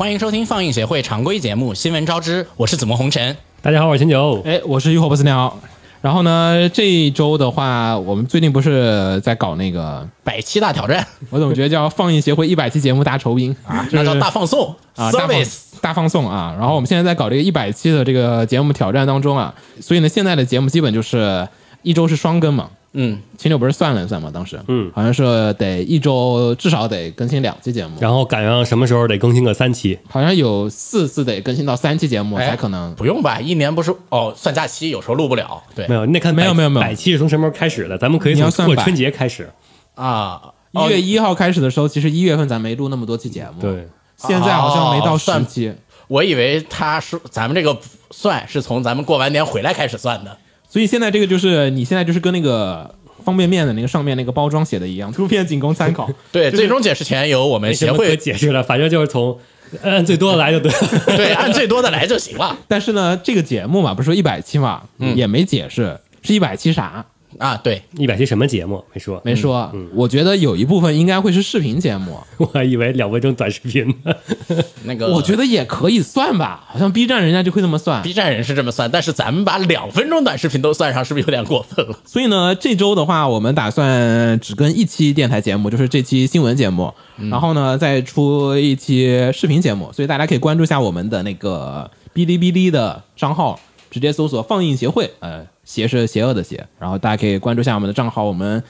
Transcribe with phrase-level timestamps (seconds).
[0.00, 3.36] 欢迎收听放映协会常规节目《新闻招之》，我是紫陌红尘。
[3.60, 4.40] 大家好，我是秦九。
[4.46, 5.54] 哎，我是浴火不死鸟。
[6.00, 15.64] 然后呢，这一周的话，我们最近不是在搞那个，百期大挑战我总觉得叫放映协会一百期节目大酬宾啊，那叫大放送啊 service。
[15.82, 16.56] 大放送啊。
[16.58, 21.46] 然后我们现在在搞这个一百期的这个节目挑战当中啊，所以呢，现在的节目基本就是
[21.82, 22.70] 一周是双更嘛。
[22.92, 29.96] 嗯，秦九不是算了一算吗，当时嗯好像是得一周至少得更新两期节目，然后赶上什么时候得更新个三期？
[30.08, 32.92] 好像有四次得更新到三期节目哎才可能。
[32.96, 33.40] 不用吧？
[33.40, 35.62] 一年不是哦，算假期有时候录不了。
[35.74, 37.96] 对没有，你得看没有没有没有百期是从什么时候开始的？
[37.96, 39.48] 咱们可以从过春节开始。
[39.94, 45.72] 啊，一月一号开始的时候，其实一月份咱没录那么多期节目，，对，现在好像没到十期。
[46.08, 47.78] 我以为他是咱们这个
[48.10, 50.36] 算是从咱们过完年回来开始算的。
[50.70, 56.08] 所以现在这个就是你现在就是跟那个方便面的那个上面那个包装写的一样，图片仅供参考。
[56.32, 59.36] 对，就是最终解释权由我们协会解释了，反正就是从
[59.82, 60.78] 按最多的来就对了。
[61.16, 67.04] 对按最多的来就行了 但是呢，这个节目嘛，不是说一百期嘛，嗯也没解释是一百期啥，
[67.38, 67.56] 啊。
[67.56, 69.20] 对，一百期什么节目没说？
[69.24, 69.70] 没说。
[69.74, 74.14] 嗯我觉得有一部分应该会是视频节目， 我还以为两分钟短视频呢。
[74.84, 78.02] 那个我觉得也可以算吧，好像 B 站人家就会这么算。
[78.02, 81.98] B 站人是这么算，但是咱们把两分钟短视频都算上，是不是有点过分了？
[82.06, 93.58] 所以呢，这周的话，我们打算只跟一期电台节目，就是这期新闻节目，嗯然后呢再出一期视频节目，所以大家可以关注一下我们的那个哔哩哔哩的账号，
[93.90, 98.60] 直接搜索“放映协会”，呃，邪是邪恶的邪，然后大家可以关注一下我们的账号，我们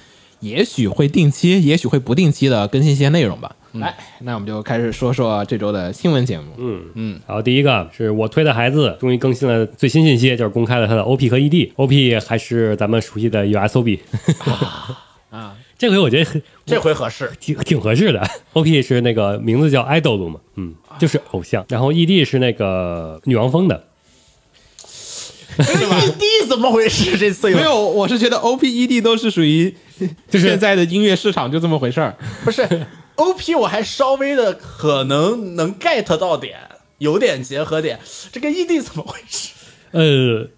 [0.40, 3.56] 也许会定期，也许会不定期的更新一些内容吧。
[3.72, 6.52] 来，那我们就开始说说这周的新闻节目。
[6.58, 11.72] 嗯，然后第一个是我推的孩子终于更新了最新信息，就是公开了他的 OP 和 ED。
[11.76, 13.98] OP 还是咱们熟悉的 USOB
[15.30, 17.32] 啊，这回我觉得这回合适。
[17.40, 18.20] 挺挺合适的。
[18.52, 21.64] OP 是那个名字叫 idol 嘛，嗯，就是偶像。
[21.70, 23.89] 然后 ED 是那个女王风的，这个
[25.58, 27.16] ED 怎么回事？
[27.18, 29.74] 这次没有，我是觉得 O P E D 都是属于
[30.28, 32.16] 就是 现在的音乐市场就这么回事儿。
[32.44, 32.66] 不是
[33.16, 36.56] OP，我还稍微的可能能 get 到点，
[36.98, 37.98] 有点结合点。
[38.32, 39.50] 这个 ED 怎么回事？
[39.92, 40.48] 呃，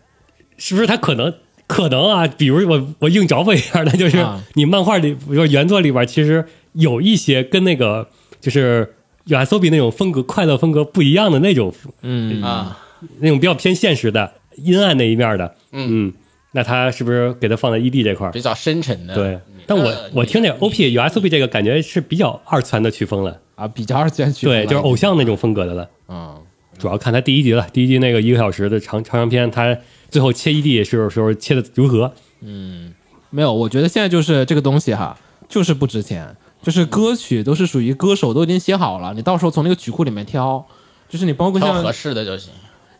[0.58, 1.34] 是不是他可能
[1.66, 2.26] 可能啊？
[2.26, 6.44] 比如我我硬找我一下，那就是啊你漫画里，比如说原作里边，其实
[6.74, 8.08] 有一些跟那个
[8.40, 8.94] 就是
[9.26, 12.78] USOB 那种风格、快乐风格不一样的那种，嗯啊，
[13.18, 16.12] 那种比较偏现实的、阴暗那一面的，嗯，
[16.52, 18.32] 那他是不是给他放在 ED 这块儿？
[18.32, 19.14] 比较深沉的。
[19.14, 25.88] 对，但我呃我听那个 OP USOB 这个感觉是比较二次元的曲风了，啊，比较二次元曲风对，就是偶像那种风格的了。
[26.08, 26.38] 嗯，
[26.78, 29.76] 主要看他第一集了，第一集那个一个小时的长长长篇，他
[30.10, 32.12] 最后切 ED 是时候切的如何？
[32.40, 32.92] 嗯
[33.30, 40.66] 没有，我觉得现在就是这个东西哈，就是不值钱，就是歌曲都是属于歌手都已经写好了，你到时候从那个曲库里面挑，
[41.08, 42.52] 就是你包括像挑合适的就行。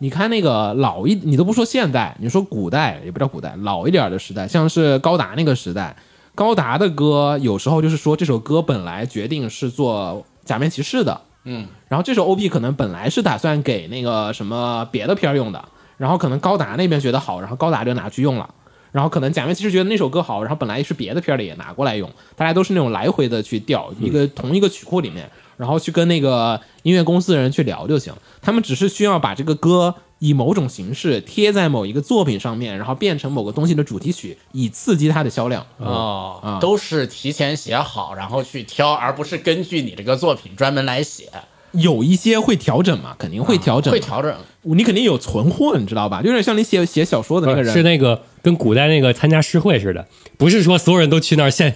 [0.02, 5.94] 你看那个老一，你都不说现代，你说古代也不叫古代，老一点的时代，像是高达那个时代，
[6.34, 15.64] 高达的歌有时候就是说这首歌本来决定是做假面骑士的，嗯，然后这首 OP 可能本来是打算给那个什么别的片儿用的，
[15.98, 18.52] 然后可能高达那边觉得好，然后高达就拿去用了。
[18.90, 25.30] 然后可能假面骑士觉得那首歌好，然后本来是别的片儿里也拿过来用，大家都是那种来回的去调一个同一个曲库里面，
[25.62, 28.12] 然后去跟那个音乐公司的人去聊就行。
[28.40, 35.64] 他们只是需要把这个歌以某种形式贴在某一个作品上面，然后变成某个东西的主题曲，以刺激它的销量。
[35.76, 41.28] 哦，啊都是提前写好，然后去挑，而不是根据你这个作品专门来写。
[41.70, 44.36] 有一些会调整嘛，肯定会调整，会调整。
[44.62, 46.20] 你肯定有存货，你知道吧？
[46.20, 50.06] 就有点像你写写小说的那个人，是那个跟古代那个参加诗会似的，
[50.36, 51.74] 不是说所有人都去那儿现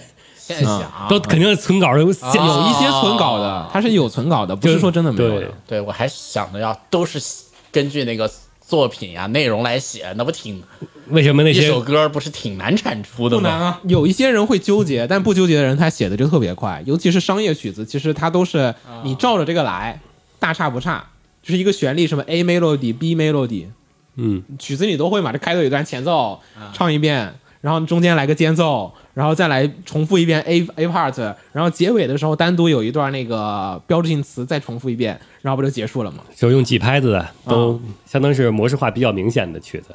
[0.55, 5.53] 现想都肯定是存稿都现有一些存稿的，它是有存稿的，不是说真的没有对的。
[5.67, 7.21] 对我还想着要都是
[7.71, 8.31] 根据那个
[8.65, 10.63] 作品呀、内容来写，那不挺
[11.09, 13.41] 为什么那些一首歌不是挺难产出的吗？
[13.41, 18.73] 不难啊，有一些人会纠结，但不纠结的人他写的就特别快，尤其是商业曲子，其实它都是
[19.03, 19.99] 你照着这个来，
[20.39, 21.05] 大差不差，
[21.41, 23.67] 就是一个旋律什么 A melody、B melody，
[24.15, 26.39] 嗯，曲子你都会嘛，这开头有一段前奏，
[26.73, 31.19] 唱一遍，然后中间来个间奏，然后再来重复一遍 A A part，
[31.51, 36.19] 然后结尾的时候单独有一段那个标志性词再重复一遍，然后不就结束了吗？
[36.35, 39.87] 就用几拍子的，都相当是模式化比较明显的曲子。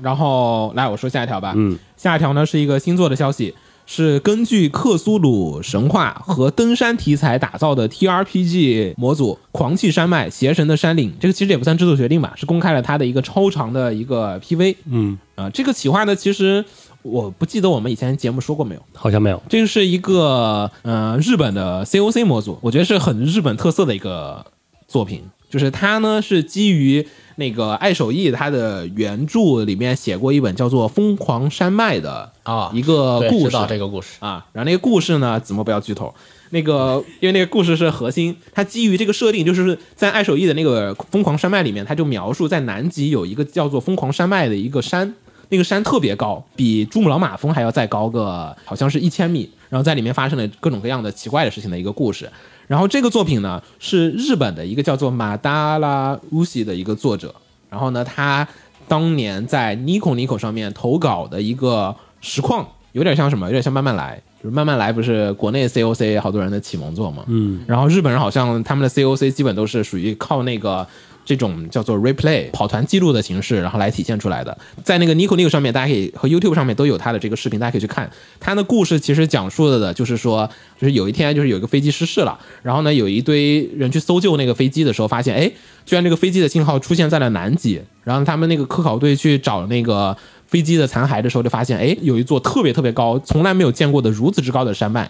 [0.00, 3.54] 然后来我说下一条吧，嗯，下一条呢是一个星座的消息，
[3.84, 14.76] 是根据克苏鲁神话和登山题材打造的 TRPG 模组《狂气山脉：邪神的山岭》，这个其实也不算制作决定吧，是公开了它的一个超长的一个 PV。
[14.86, 16.64] 嗯，啊、这个企划呢，其实
[17.02, 18.82] 我不记得我们以前节目说过没有。
[18.94, 19.42] 好像没有。
[19.48, 24.46] 这个是一个呃日本的 COC 模组，我觉得是很日本特色的一个
[24.86, 25.22] 作品。
[25.48, 27.04] 就是它呢是基于
[27.34, 36.14] 那个爱手艺他的原著里面写过一本叫做《疯狂山脉》的啊一个故事道这个故事，啊，然后那个故事呢，怎么不要剧透。
[36.50, 45.12] 那个，因为那个故事是核心，它基于这个设定，就是在爱手艺的那个疯狂山脉里面，它就描述在南极有一个叫做疯狂山脉的一个山，
[45.50, 49.50] 那个山特别高，比珠穆朗玛峰还要再高个，好像是一千米。
[49.68, 52.28] 然后在里面发生了各种各样的奇怪的事情的一个故事。
[52.66, 57.32] 然后这个作品呢，是日本的一个叫做马达拉乌西的一个作者，
[57.68, 58.46] 然后呢，他
[58.88, 63.46] 当年在 Nico Nico 上面投稿的一个实况，有点像什么？
[63.46, 70.84] 有点像慢慢来，就是慢慢来不是国内 COC 好多人的启蒙作嘛，嗯，然后日本人好像他们的 COC 基本都是属于靠那个。
[71.24, 78.10] 这种叫做 replay 跑团记录的形式，然后来体现出来的，在那个 Nico Nico 上面，大家可以和 YouTube 上面都有他的这个视频，大家可以去看。
[78.40, 80.48] 他的故事其实讲述的就是说，
[80.80, 85.50] 就是有一天就是有一个飞机失事了，然后呢有一堆人去搜救那个飞机的时候，发现哎，
[85.84, 90.16] 居然这个飞机的信号出现在了南极，然后他们那个科考队去找那个
[90.46, 95.08] 飞机的残骸的时候，就发现哎有一座特别特别高，从来没有见过的如此之高的山脉，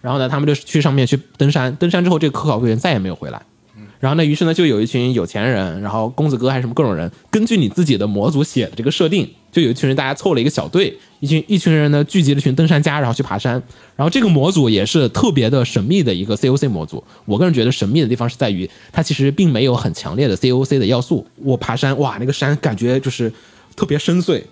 [0.00, 3.40] 然后呢他们就去上面去登山，登山之后这个科考队员再也没有回来。
[4.02, 13.52] 然后呢，于是呢，就有一群有钱人，然后公子哥还是什么各种人，根据你自己的模组写的这个设定，就有一群人，大家凑了一个小队，一群一群人呢聚集了一群登山家，然后去爬山。
[13.94, 17.04] 然后这个模组也是特别的神秘的一个 COC 模组。
[17.26, 21.24] 我个人觉得神秘的地方是在于，它其实并没有很强烈的 COC 的要素。
[21.36, 23.32] 我爬山，哇，那个山感觉就是
[23.76, 24.42] 特别深邃。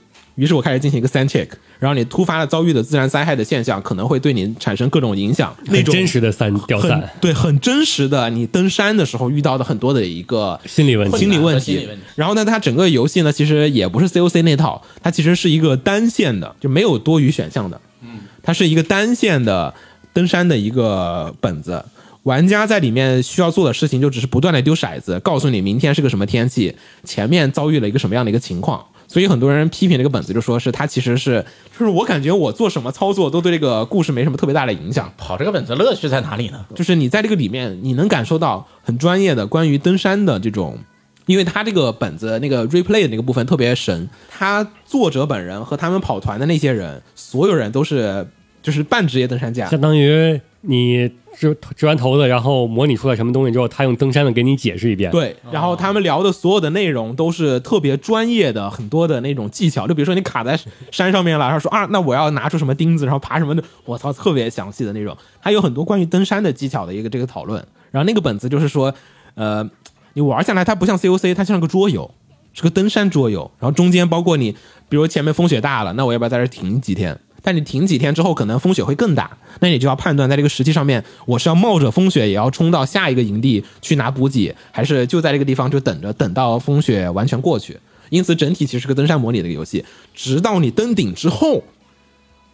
[0.41, 1.47] 于是我开始进行一个 sand check，
[1.79, 12.03] 然后你突发的遭遇的自然灾害的现象可能会对你产生各种影响，那种真实的三掉很散，对，很真实的，你登山的时候遇到的很多的一个心理问题心理问题心理问题。
[12.17, 17.79] 然后呢，它整个游戏呢，其实也不是 COC 那套，它其实是一个单线的，就没有多余选项的。
[18.01, 19.75] 嗯，它是一个单线的
[20.15, 21.85] 登山的一个本子。
[22.23, 28.83] 玩家在里面需要做的事情，就只是不断的丢骰子，告诉你明天是个什么天气，前面遭遇了一个什么样的一个情况。
[29.11, 31.45] 所以很多人批评这个本子，就说是它其实是，
[31.77, 35.13] 就是我感觉我做什么操作都对这个故事没什么特别大的影响。
[35.19, 36.65] 跑这个本子乐趣在哪里呢？
[36.77, 40.79] 就是你在这个里面，你能感受到很专业的关于登山的这种，
[41.27, 48.29] 因为他这个本子那个 replay 的那个部分特别神，他作者本人和他们跑团的那些人，所有人都是
[48.63, 59.87] 就是半职业登山家，相当于你掷掷完头子，然后模拟出来什么东西之后，他用登山的给你解释一遍。，对，然后他们聊的所有的内容都是特别专业的，很多的那种技巧。
[59.87, 60.59] 就比如说你卡在
[60.91, 65.17] 山上面了，然后说啊，那我要拿出什么钉子，然后爬什么的，我操，特别详细的那种。
[65.39, 67.65] 还有很多关于登山的技巧的一个这个讨论。
[67.91, 68.95] 然后那个本子就是说，
[69.35, 69.67] 呃，
[70.13, 72.11] 你玩下来它不像 COC，它像个桌游，
[72.53, 73.51] 是个登山桌游。
[73.59, 74.53] 然后中间包括你，
[74.89, 77.19] 比如前面风雪大了，那我要不要在这儿停几天？
[77.43, 87.79] 但你停几天之后，可能风雪会更大，那你就要判断在这个时期上面，我是要冒着风雪也要冲到下一个营地去拿补给，还是就在这个地方就等着等到风雪完全过去。
[88.11, 91.63] 因此，整体其实是个登山模拟的游戏，直到你登顶之后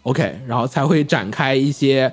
[0.03, 2.13] ，OK，然后才会展开一些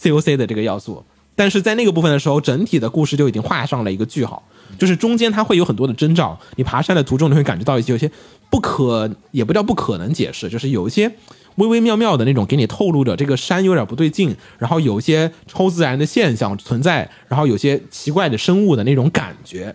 [0.00, 1.04] COC 的这个要素。
[1.34, 4.42] 但是在那个部分的时候，整体的故事就已经画上了一个句号，
[4.78, 8.10] 就是中间它会有很多的征兆，你爬山的途中你会感觉到一些有些
[8.50, 11.10] 不可，也不叫不可能解释，就是有一些
[11.56, 19.74] 微微妙妙的那种给你透露着这个山有点不对劲，然后有一些超自然的现象存在，然后有些奇怪的生物的那种感觉，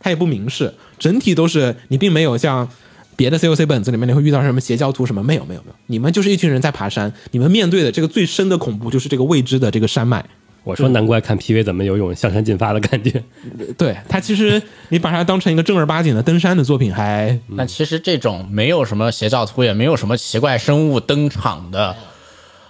[0.00, 2.68] 它也不明示，整体都是你并没有像。
[3.16, 10.28] 别的 COC 本子里面你会遇到什么邪教徒什么没有没有没有，你们就是一群人在爬山，你们面对的这个最深的恐怖就是这个未知的这个山脉。
[10.64, 13.22] 我说难怪看 PV 怎么有种向山进发的感觉。
[13.78, 21.94] 对他其实 你把它当成一个正儿八经的登山的作品还，但其实这种没有什么邪教徒，也没有什么奇怪生物登场的，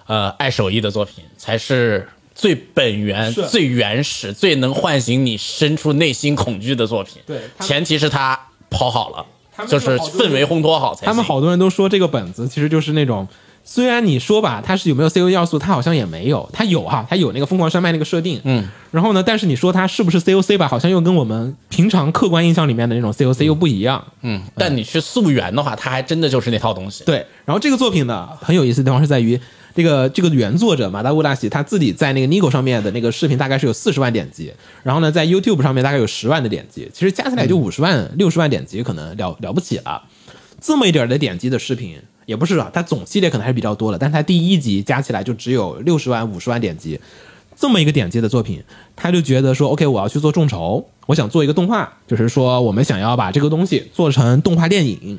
[0.07, 7.23] 呃，爱手艺的作品，才是最本源、最原始、最能唤醒你深处内心恐惧的作品。
[7.25, 9.25] 对前提是他跑好了。
[9.69, 11.07] 就是氛围烘托好才行。
[11.07, 13.29] 他们好多人都说这个本子其实就是那种，
[13.67, 27.05] 虽然你说吧，它是有没有 COC 要素，它好像也没有，它有哈，它有那个疯狂山脉那个设定，嗯，然后呢，但是你说它是不是 COC 吧，好像又跟我们平常客观印象里面的那种 COC 又不一样，嗯，但你去溯源的话，它还真的就是那套东西。
[27.05, 29.41] 对，然后这个作品呢，很有意思的地方是在于，
[29.75, 34.53] 这个这个原作者马达乌拉喜他自己在那个 Nigo 上面的那个视频大概是有四十万点击，
[34.83, 40.03] 然后呢，在 YouTube 上面大概有十万的点击，其实加起来就五十万、六十万点击，可能了了不起了。
[40.61, 47.01] 这么一点儿的点击的视频，也不是啊，它总系列可能还是比较多的，但是它第一集加起来就只有六十万、五十万点击，
[47.57, 48.63] 这么一个点击的作品，
[48.97, 55.19] 他就觉得说，OK，我要去做众筹，我想做一个动画，就是说我们想要把这个东西做成动画电影。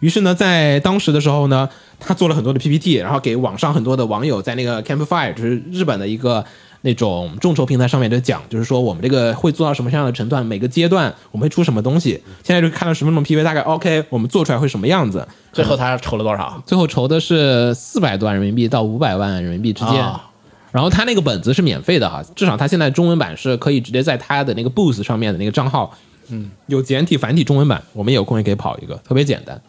[0.00, 6.44] 于是呢，在当时的时候呢，他做了很多的 PPT，然后给网上很多的网友在那个 Campfire，就是日本的一个
[6.82, 12.22] 那种众筹平台上面就讲，就是说我们这个会做到什么样的程度，每个阶段我们会出什么东西。
[12.42, 15.26] 现在就看到十分钟 PV，大概 OK，我们做出来会什么样子。
[15.52, 16.62] 最后他筹了多少？
[16.64, 20.02] 最后筹的是四百多万人民币到五百万人民币之间。
[20.02, 20.26] 啊
[20.72, 25.92] 然后他那个本子是免费的哈，至少他现在中文版是可以直接在他的那个 Boost 上面的那个账号，
[26.28, 29.60] 嗯，有简体、繁体、中文版，我们有空也可以跑一个，特别简单。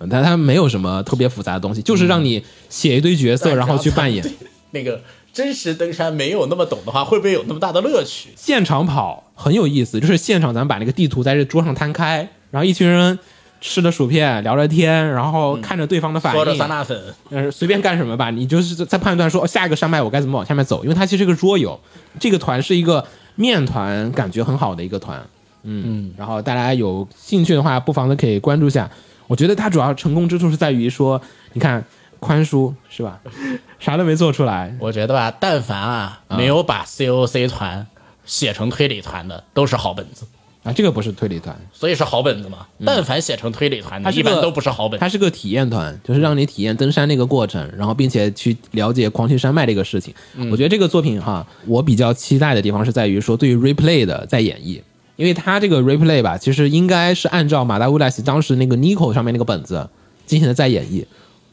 [0.00, 4.24] 嗯但他没有什么特别复杂的东西，就是让你写一堆角色，然后去扮演。
[4.72, 5.00] 那个
[5.38, 8.30] 真实登山没有那么懂的话，会不会有那么大的乐趣？
[8.34, 13.16] 现场跑很有意思，就是现场咱们把那个地图在这桌上摊开，然后一群人
[13.60, 21.78] 吃着薯片聊着天，然后看着对方的反说着，酸辣粉，呃，随便干什么吧，你就是在判断说、哦下一个山脉我该怎么往下面走，因为它其实是个桌游，
[22.18, 25.24] 这个团是一个面团感觉很好的一个团，
[25.62, 28.90] 嗯，然后大家有兴趣的话，不妨的可以关注一下。
[29.28, 31.20] 我觉得它主要成功之处是在于说，
[31.52, 31.84] 你看
[32.20, 33.20] 宽叔是吧，
[33.78, 37.86] 啥都没做出来，我觉得吧，但凡啊没有把 COC 团
[38.24, 40.26] 写成推理团的，都是好本子，
[40.64, 42.66] 啊，这个不是推理团，所以是好本子嘛。
[42.84, 45.00] 但凡写成推理团的，一般都不是好本子。
[45.00, 50.12] 它是个体验团，就是让你体验登山那个过程，然后并且去了解狂群山脉这个事情。
[50.50, 54.80] 我觉得这个作品哈，我比较期待的地方是在于说对于 replay 的在演绎，
[55.16, 59.88] 因为它这个 replay 吧，其实应该是按照马达乌拉斯当时那个 Nico 上面那个本子
[60.26, 61.04] 进行的再演绎，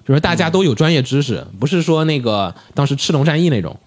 [0.08, 3.78] 就是大家都有专业知识，不是说那个当时赤龙战役那种。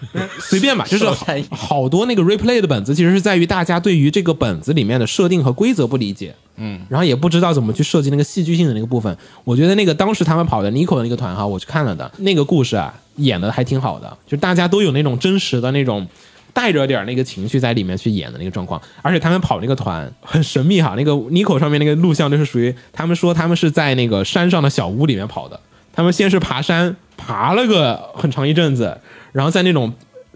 [0.40, 1.04] 随便吧，就是
[1.50, 9.14] 好多那个 replay 的本子，其实是在于大家对于这个本子里面的设定和规则不理解，嗯，然后也不知道怎么去设计那个戏剧性的那个部分。
[9.44, 16.08] 我觉得那个当时他们跑的 Nico 的那个团哈，我去看了的那个故事啊，演的还挺好的，就大家都有那种真实的那种。
[16.52, 25.58] 带着点儿那个情绪在里面去演的那个状况，而且他们跑那个团很神秘哈，那个 Nico 上面那个录像就是属于他们说他们是在那个山上的小屋里面跑的，
[25.92, 28.98] 他们先是爬山，爬了个很长一阵子，
[29.32, 29.92] 然后在那种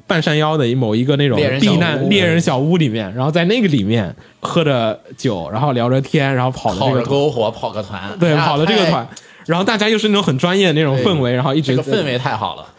[0.07, 9.09] 半山腰的某一个那种避难猎人小屋里面，然后在那个里面喝着酒，然后聊着天，然后跑的这跑个着篝火跑个团，对跑的这个，团，
[9.47, 12.67] 然后大家又是那种很专业的那种氛围，然后一直这个氛围太好了。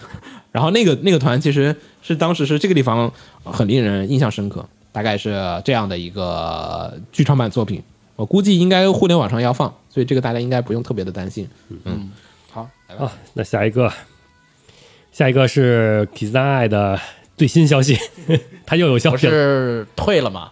[0.52, 3.12] 然后那个那个团其实是当时是这个地方
[3.44, 5.34] 很令人印象深刻，大概是
[5.66, 7.82] 这样的一个剧场版作品。
[8.16, 11.48] 我估计应该互联网上要放，所以这个大家应该不用特别的担心。
[11.84, 12.12] 嗯，
[12.52, 13.06] 好，来吧。
[13.06, 13.92] 啊，那下一个，
[15.12, 17.00] 下一个是 k i z a i 的
[17.36, 17.98] 最新消息，
[18.66, 19.32] 他又有消息了。
[19.32, 20.52] 是退了吗？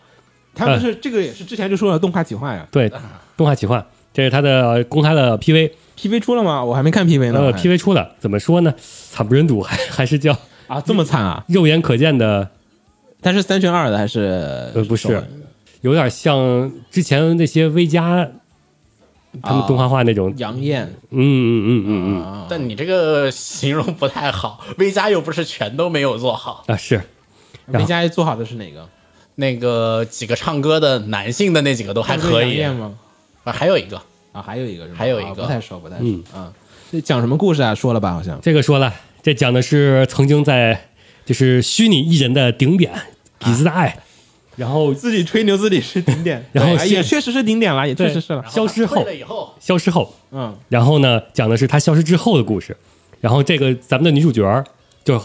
[0.56, 2.92] 他们是这个也是之前就说了动画企划呀对，
[3.38, 6.64] 动画企划，这是他的公开的 PV，，PV 出了吗？
[6.64, 7.40] 我还没看 PV 呢。
[7.40, 8.74] 呃，PV 出了，怎么说呢？
[9.12, 11.44] 惨不忍睹，还还是叫啊，这么惨啊？
[11.48, 12.50] 肉眼可见的，
[13.22, 14.72] 但是三选二的还是？
[14.76, 15.24] 呃，不是，
[15.82, 18.28] 有点像之前那些 V 加
[19.42, 26.64] 他们动画化那种，杨艳嗯嗯嗯嗯嗯但你这个形容不太好， V 加又不是全都没有做好。
[26.68, 26.96] 啊是，
[27.66, 28.88] 然后梅佳做好的是哪个？
[29.36, 32.94] 那个几个唱歌的男性的那几个都还可以，杨艳吗？
[33.44, 34.00] 啊，还有一个
[34.32, 34.96] 啊，还有一个是吗？
[34.98, 36.54] 还有一个啊不太熟，不太熟嗯啊。
[36.92, 37.74] 这讲什么故事啊？
[37.74, 38.94] 说了吧，好像这个说了，
[39.24, 40.90] 这讲的是曾经在
[41.26, 42.92] 就是虚拟艺人的顶点
[43.40, 43.98] 痞子的爱，
[44.58, 48.44] 然后 自己吹牛自己是顶点， 然后也确实是顶点了，也确实是了。
[48.50, 49.04] 消失后
[49.60, 52.76] 消失后，嗯，然后呢，讲的是他消失之后的故事。
[53.22, 54.62] 然后这个咱们的女主角儿
[55.06, 55.18] 就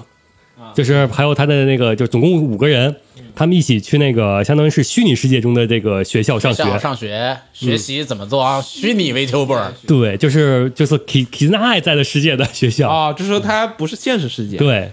[0.75, 2.95] 就是还有他的那个，就总共五个人，
[3.35, 6.62] 他们一起去那个相当于是虚拟世界中的这个学校上学。
[6.65, 12.88] 上上学学习怎么做啊虚拟 VTuber，对，就是就是 K K 爱在的世界的学校。
[12.88, 14.91] 啊，就是说它不是现实世界，对，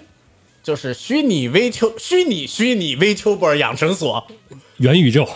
[0.63, 4.25] 就是虚拟 VTu 虚拟虚拟 VTuber 养成所。
[4.77, 5.27] 元宇宙。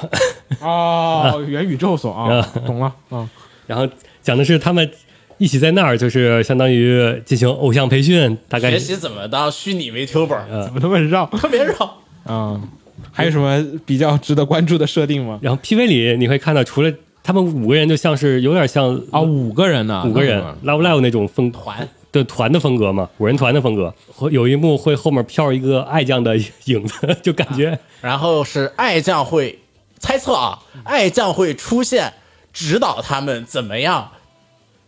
[0.59, 3.29] 哦， 元宇宙所啊，懂了啊。
[3.65, 3.88] 然后
[4.21, 4.91] 讲的是他们
[5.39, 11.98] 一起在那儿，就是相当于进行偶像培训，大概学习怎么当虚拟 VTuber，、怎么那么绕特别绕。
[12.25, 12.62] 啊？
[13.12, 15.39] 还有什么比较值得关注的设定吗？
[15.41, 16.93] 然后 PV 里你会看到，除了
[17.24, 23.93] 他们五个人就像是有点像啊，五个人呢，五个人 Love Live 那种风团的团的风格嘛，五人团的风格。
[24.13, 29.58] 会有一幕会后面飘一个爱酱的影子，就感觉然后是爱将会
[29.98, 32.13] 猜测啊，爱将会出现，
[32.51, 34.12] 指导他们怎么样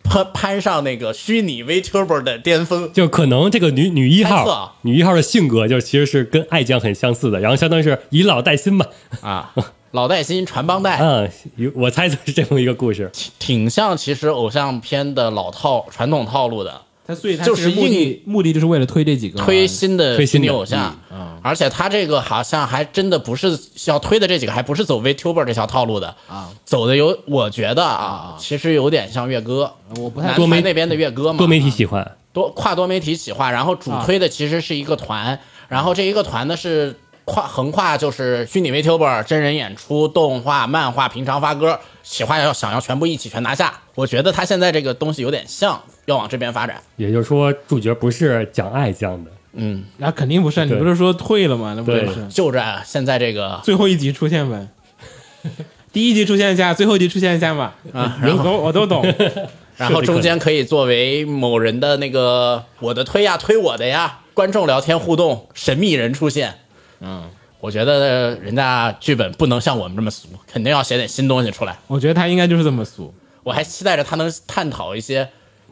[0.04, 2.92] 攀攀上那个虚拟 VTuber 的巅峰。
[2.94, 8.86] 就可能这个女女一号，女一号的性格就其实是跟爱酱很相似的，然后相当于是以老带新吧。
[9.22, 9.54] 啊，
[9.92, 13.12] 老带新传帮带，嗯， 有我猜测是这么一个故事。
[13.40, 20.96] 挺像其实偶像片的老套传统套路的，他所以他就是目的硬目的就是为了推这几个推新的推新的偶像。
[21.44, 43.74] 而且他这个好像还真的不是要推的这几个，还不是走 VTuber 这条套路的啊，走的有我觉得啊，其实有点像月哥，我不太南多媒团那边的月哥嘛，多媒体喜欢，多跨多媒体企划，然后主推的其实是一个团，然后这一个团呢是跨横跨就是虚拟 VTuber、真人演出、动画、漫画、平常发歌，企划要想要全部一起全拿下。
[43.96, 46.82] 我觉得他现在这个东西有点像要往这边发展。
[46.98, 49.32] 也就是说主角不是讲爱酱的。
[49.54, 51.74] 嗯，那肯定不是，你不是说退了吗？
[51.76, 54.68] 那不就是就着现在这个最后一集出现呗？
[55.92, 57.74] 第一集出现一下，最后一集出现一下嘛？
[57.94, 59.06] 啊， 我都我都懂。
[59.78, 66.60] 然后中间可以作为某人的那个我的推呀推我的呀，观众聊天互动，神秘人出现。
[67.02, 67.24] 嗯，
[67.60, 71.78] 我觉得人家剧本不能像我们这么俗，肯定要写点新东西出来。
[71.88, 73.14] 我觉得他应该就是这么俗。
[73.44, 75.28] 我还期待着他能探讨一些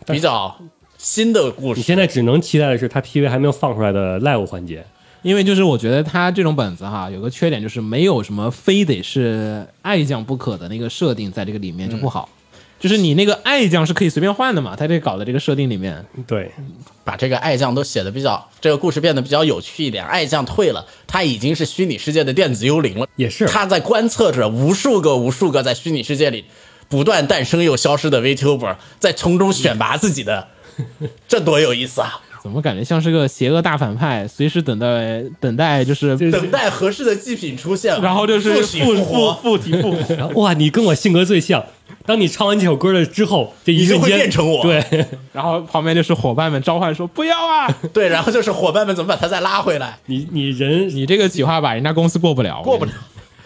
[0.08, 0.60] 比较
[0.98, 1.80] 新的故事。
[1.80, 4.84] 你现在只能期待的是他 TV 还没有放出来的 live 环节。
[5.22, 12.30] 因为就是我觉得他这种本子哈，有个缺点就是没有什么非得是爱将不可的那个设定在这个里面就不好。
[12.80, 16.50] 就是你那个爱将是可以随便换的嘛，他这搞的这个设定里面，对，
[17.04, 20.06] 把这个爱将都写的比较，这个故事变得比较有趣一点。
[20.06, 26.46] 爱将退了，他已经是虚拟世界的电子幽灵了，也是他在观测着无数个、无数个在虚拟世界里
[26.88, 30.48] 不断诞生又消失的 VTuber，在从中选拔自己的，
[31.28, 32.22] 这多有意思啊！
[32.42, 40.42] 怎么感觉像是个邪恶大反派，随时等待等待就是，等待合适的祭品出现，然后就是附体附附复活，附体复活。
[40.42, 41.64] 哇，你跟我性格最像。
[42.06, 44.84] 当你唱完这首歌了之后，这一你就会瞬间变成我对，
[45.34, 47.68] 然后旁边就是伙伴们召唤说不要啊！
[47.94, 49.98] 对，然后就是伙伴们怎么把他再拉回来？
[50.06, 52.92] 你你人你这个企划把人家公司过不了，过不了。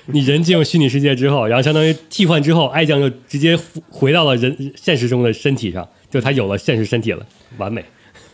[0.05, 3.57] 你人进入虚拟世界之后，然后相当于替换之后，爱酱就直接
[3.89, 7.25] 回到了人现实中的身体上，就他有了现实身体了，
[7.57, 7.83] 完美。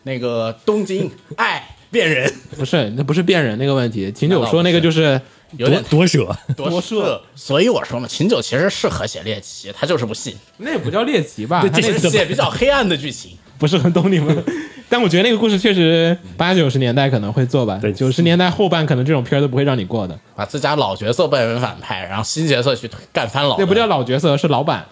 [0.10, 4.12] 那个东京爱变人， 不是，那不是变人那个问题。
[4.12, 5.22] 秦九说那个就是
[5.58, 11.62] 有点夺舍，夺舍，所以我说嘛，秦九其实适合写猎奇，他就是不信，那也不叫猎奇吧？
[11.62, 13.38] 对这是写比较黑暗的剧情。
[13.60, 14.44] 不是很懂你们。
[14.88, 20.18] 但我觉得那个故事确实八九十年代可能会做吧，对九十年代后半可能这种片儿都不会让你过的。
[20.36, 23.64] 把自家老角色扮成反派，然后新角色去干翻老的。
[23.64, 24.86] 那不叫老角色，是老板，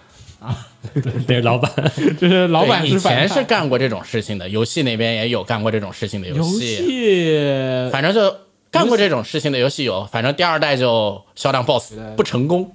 [1.26, 1.70] 对老板，
[2.20, 8.34] 就是老板对以前是干过这种事情的，游戏那边也有干过这种事情的游游戏，戏，反正就
[8.70, 12.72] 干过这种事情的游戏有，反正第二代就销量 BOSS 不成功。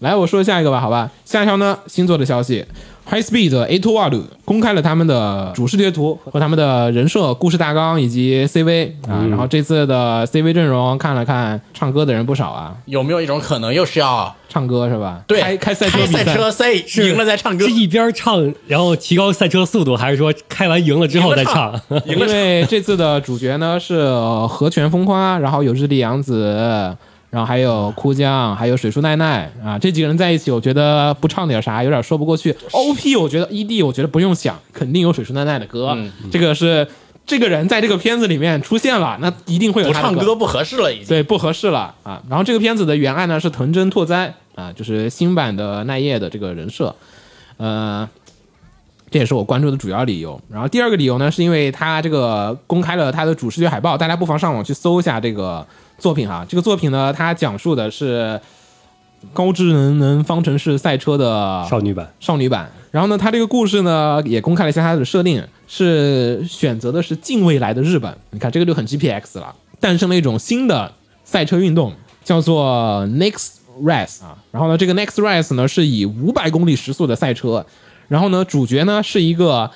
[0.00, 1.10] 来，我说下一个吧，好吧。
[1.24, 2.64] 下一条呢，星座的消息
[3.08, 9.26] ，High Speed A to w 公开了他们的主视觉图和他们的人设、故事大纲以及 CV 啊。
[9.28, 15.22] 然后这次的 CV 阵容看了看，唱歌的人不少啊，有没有一种可能，又是要唱歌是吧？
[15.26, 17.72] 对开开赛车开比赛赛车赛赢了再唱歌是？
[17.72, 21.72] 一边唱然后提高赛车速度，还是说开完赢了之后再唱？
[22.06, 26.96] 因赢了唱为这次的主角呢是呃河泉风花，然后有日笠阳子，
[27.30, 32.54] 然后还有哭江，还有水树奈奈啊，这几个人在一起，我觉得不唱点啥有点说不过去。
[32.72, 36.88] OP 我觉得 ED 我觉得不用想，肯定有水树奈奈的歌，嗯这个是
[37.26, 41.06] 这个人在这个片子里面出现了，那一定会有不唱歌不合适了，已经。
[41.08, 42.22] 对，不合适了啊。
[42.30, 46.94] 然后这个片子的原案呢是藤真拓哉啊，就是新版的奈叶的这个人设，
[47.58, 48.08] 呃，
[49.10, 50.40] 这也是我关注的主要理由。
[50.50, 55.66] 然后第二个理由呢，是因为他这个公开了他的主视觉海报，大家不妨上网去搜一下这个
[55.98, 56.46] 作品哈。
[56.48, 58.40] 这个作品呢，它讲述的是
[59.32, 62.70] 高智能能方程式赛车的少女版，少女版。
[62.90, 68.16] 然后呢，它这个故事呢也公开了一下它的设定，是选择的是近未来的日本。
[68.30, 70.92] 你看这个就很 GPX 了，诞生了一种新的
[71.24, 71.92] 赛车运动，
[72.24, 74.38] 叫做 Next Race 啊。
[74.50, 77.66] 然后呢，这个 Next Race 呢是以五百公里时速的赛车，
[78.08, 79.70] 然后呢，主角呢是一个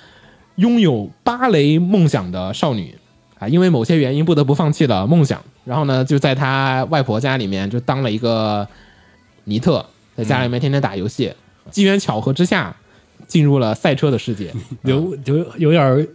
[0.56, 2.96] 拥有芭蕾梦想的少女
[3.38, 8.66] 啊，因为某些原因不得不放弃了梦想，然后呢就在他外婆家里面就当了一个
[9.44, 9.84] 尼特，
[10.16, 11.32] 在家里面天天打游戏，
[11.70, 12.74] 机缘巧合之下
[13.26, 14.52] 进入了赛车的世界。
[14.84, 16.06] 有有有点儿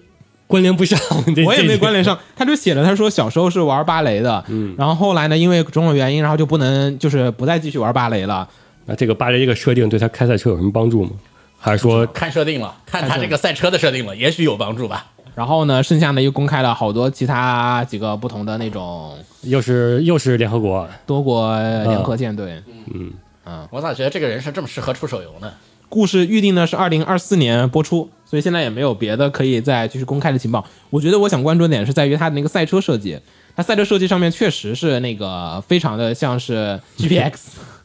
[0.47, 0.99] 关联不上。
[1.45, 2.03] 我也没关联。
[2.03, 8.47] 上，他就写了，他说小时候是玩芭蕾的，嗯，然后后来呢，因为种种原因，然后就不能就是不再继续玩芭蕾了，
[8.86, 11.12] 那这个芭蕾这个设定对他开赛车有什么帮助吗？
[11.60, 15.07] 还是说看设定了，看他这个赛车的设定了，也许有帮助吧。
[15.38, 20.89] 然后呢，剩下呢又公开了好多其他几个不同的那种又是又是联合国？
[21.06, 22.60] 多国联合舰队。
[22.88, 23.13] 嗯
[23.69, 25.54] 我咋觉得这个人是这么适合出手游呢？
[25.89, 30.65] 故事预定呢是二零二四年播出，所以现在也没有别的可以再继续公开的情报。
[30.89, 33.19] 我觉得我想关注的点是在于它的那个赛车设计，
[33.56, 37.34] 它赛车设计上面确实是那个非常的像是 GPX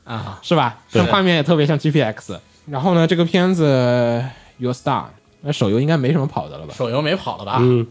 [0.05, 0.79] 啊，是吧？
[0.91, 2.38] 这画面也特别像 GPX。
[2.67, 4.25] 然后呢，这个片子
[4.57, 5.05] Your Star，
[5.42, 6.74] 那手游应该没什么跑的了吧？
[6.74, 7.59] 手游没跑了吧？
[7.61, 7.87] 嗯，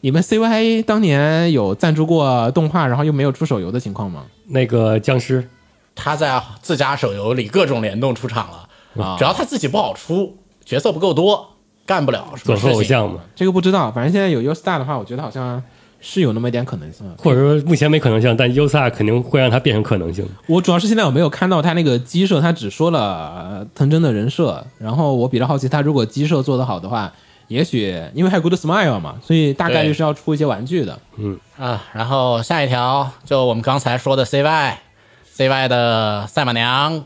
[0.00, 4.24] 你们 CY 当年有赞助过动画，然后又没有出手游的情况吗？
[4.46, 5.48] 那个僵尸
[5.94, 12.72] 他在自家手游里各种联动出场了，啊只要他自己不好出，角色不够多，干不了什么事情。
[12.72, 15.62] 偶像嘛，这个不知道，反正现在有 Your Star 的话，我觉得好像
[16.06, 17.04] 是有那么一点可能性。
[17.16, 20.28] 或者说目前没可能性，但优萨肯定会让它变成可能性。
[20.46, 27.10] 我主要是现在我没有看到他那个机设，他只说了呃藤真的人设，然后我比较好奇，他如果机设做得好的话，
[27.48, 30.98] 也许因为还有 Good Smile 嘛，所以大概率是要出一些玩具的。
[31.16, 37.04] 嗯啊，然后下一条就我们刚才说的 CY，CY 的赛马娘，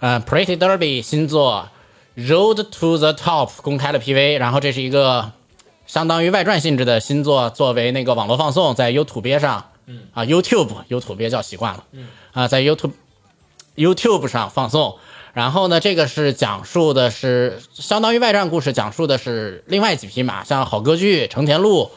[0.00, 1.68] 呃，Pretty Derby 新作
[2.16, 5.32] Road to the Top 公开了 PV，然后这是一个
[5.86, 12.92] 相当于外传性质的新作，作为那个网络放送在 YouTube 上，嗯啊 YouTube YouTube 叫习惯了，嗯啊在 YouTube
[13.76, 14.96] YouTube 上放送。
[15.32, 21.90] 然后呢，这个是讲述的是相当于外传故事，讲述的是另外几匹马，像好歌剧、成田路，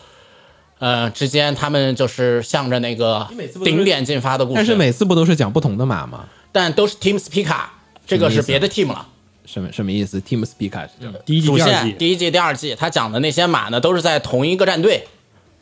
[0.80, 3.28] 呃之间他们就是向着那个
[3.64, 6.26] 顶点进发的故事，但是每次不都是讲不同的马吗？
[6.52, 7.62] 但都是 Team Spica，
[8.06, 9.08] 这个是别的 team 了。
[9.52, 15.08] 什么什么意思？Team Speaker 是这样第一季、主第二季，第一季、第二季，他讲的那些马呢，都是在同一个战队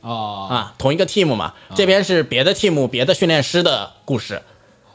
[0.01, 1.53] 哦啊，同一个 team 嘛。
[1.73, 4.41] 这边是别的 team、别的训练师的故事。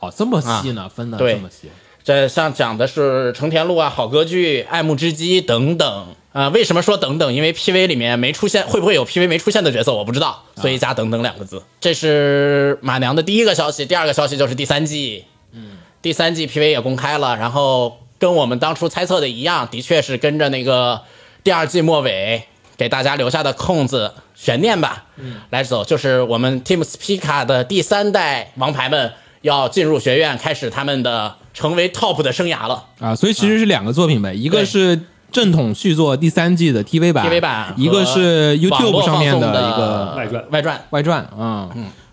[0.00, 1.70] 哦，这么细呢，分的对这么细。
[2.04, 7.32] 这像讲的是成田路啊、好歌剧、爱慕之基等等啊、为什么说等等？
[7.32, 11.62] 因为 PV 里面没出现，会不会有 PV 没出现的角色我不知道，所以加等等两个字。
[11.80, 21.00] 这是马娘的第一个消息，第二个消息就是第三季，嗯，第三季 PV 也公开了，然后跟我们当初猜测的一样，的确是跟着那个
[21.42, 22.44] 第二季末尾
[22.76, 32.84] 给大家留下的空子悬念吧，嗯，来走，就是我们 Team Spica 的第三代王牌们要进入学院，开始他们的成为 Top 的生涯了。
[33.00, 35.00] 啊，所以其实是两个作品呗，一个是
[35.32, 40.44] 正统续作第三季的 TV 版 TV 版一个是 YouTube 上面的一个外传。
[40.52, 41.68] 外传，外传，嗯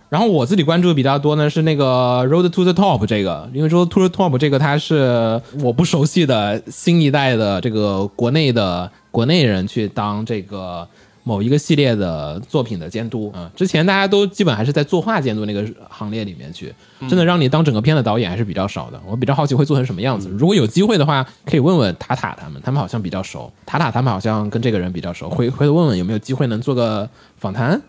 [0.10, 10.88] 然后我自己关注比较多呢是那个 Road to the Top 这个，因为 Road to the Top 这个它是我不熟悉的新一代的这个国内的国内人去当这个
[11.24, 19.00] 某一个系列的作品的监督啊、嗯之前大家都基本还是在作画监督那个行列里面去，真的让你当整个片的导演还是比较少的。
[19.06, 20.28] 我比较好奇会做成什么样子。
[20.30, 23.52] 如果有机会的话，可以问问塔塔他们，他们好像比较熟。
[23.64, 27.80] 塔塔他们好像跟这个人比较熟，回回头问问有没有机会能做个访谈。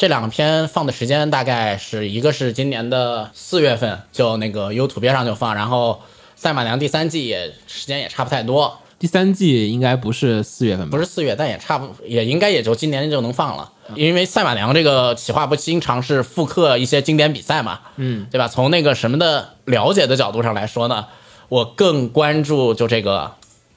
[0.00, 6.00] 这两篇放的时间大概是一个是今年的四月份，就那个 YouTube 上就放，然后
[6.34, 10.96] 赛马娘第三季也时间也差不太多，第三季应该不是四月份吧？
[10.96, 18.48] 不是四月，但也差不也应该也就今年就能放了，因为赛马娘这个企划不经常是复刻一些经典比赛嘛，嗯，对吧？
[18.48, 21.08] 从那个什么的了解的角度上来说呢，
[21.50, 23.34] 我更关注就这个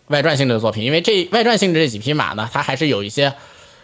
[0.08, 3.34] 外传性质的作品，因为这外传性质这几匹马呢，它还是有一些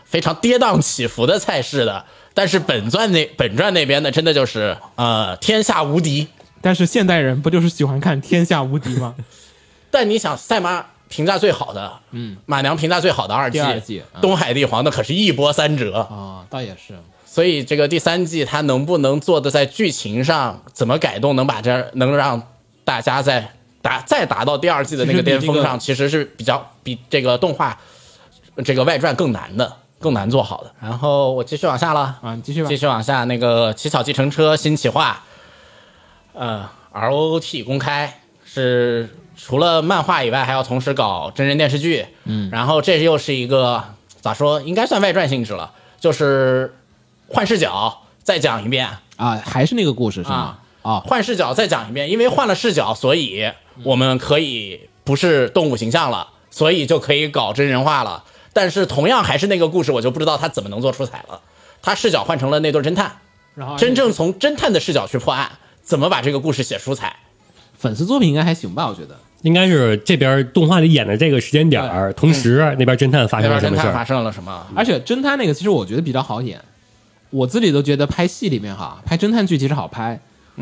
[0.05, 2.05] 非常跌宕起伏的赛事的。
[2.39, 6.25] 但是本传那本传那边呢，真的就是呃天下无敌。
[6.61, 9.13] 但是现代人不就是喜欢看天下无敌吗？
[9.91, 15.99] 但你想，赛马评价最好的，嗯，马娘评价最好的二季，第二季嗯东海帝皇那可是一波三折。
[15.99, 16.97] 啊，倒也是。
[17.25, 22.41] 所以这个第三季它能不能做的在剧情上怎么改动，能把这能让
[22.85, 27.77] 大家在达再达到第二季的那个巅峰上，其实是比较比这个动画
[28.63, 30.71] 这个外传更难的，更难做好的。
[30.81, 32.77] 然后我继续往下了，啊，你继续吧继。
[32.77, 35.23] 续往下，那个乞巧计程车新企划，
[36.33, 42.05] 呃，R O T 公开是除了漫画以外，还要同时搞真人电视剧。
[42.23, 43.83] 嗯，然后这又是一个
[44.21, 46.73] 咋说，应该算外传性质了，就是
[47.27, 50.57] 换视角再讲一遍，啊，还是那个故事是吗？
[50.81, 53.51] 啊，换视角再讲一遍，因为换了视角，所以
[53.83, 58.23] 我们可以不是动物形象了，所以就可以搞真人化了。
[58.53, 61.39] 但是同样还是那个故事，我就不知道他怎么能做出彩了。
[61.81, 63.11] 他视角换成了那对侦探，
[63.55, 65.49] 然后真正从侦探的视角去破案，
[65.81, 67.15] 怎么把这个故事写出彩？
[67.77, 68.87] 粉丝作品应该还行吧？
[68.87, 69.17] 我觉得。
[69.43, 74.03] 应该是这边动画里演的这个时间点儿，同时那边侦探发生了什么事儿发？
[74.03, 74.67] 生了什么？
[74.75, 76.61] 而且侦探那个，其实我觉得比较好演。
[77.29, 80.19] 我自己都觉得拍戏里面哈，拍侦探剧其实好拍。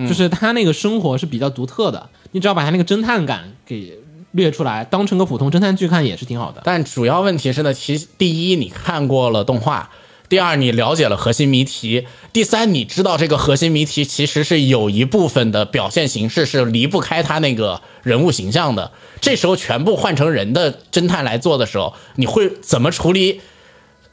[0.07, 2.07] 就是他那个生活是比较独特的。
[2.33, 3.97] 你只要把他那个侦探感给
[4.31, 6.61] 略出来，当成个普通侦探剧看也是挺好的。
[6.63, 9.89] 但主要问题是呢，其第一你看过了动画，
[10.29, 18.91] 第二你了解了核心谜题，第三你知道这个核心谜题其实是有一部分的表现形式是离不开他那个人物形象的。
[19.21, 23.41] 这时候全部换成人的侦探来做的时候，你会怎么处理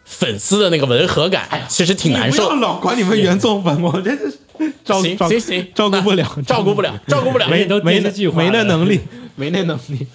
[0.04, 1.66] 粉丝的那个违和感？
[1.68, 2.48] 其实挺难受。
[2.56, 4.38] 老管你们原作粉，我真的是
[4.84, 7.48] 照照行行行， 照顾不了，照顾不了，照顾不了。
[7.48, 9.00] 没没那电视剧化没那能力，
[9.36, 10.06] 没那能力。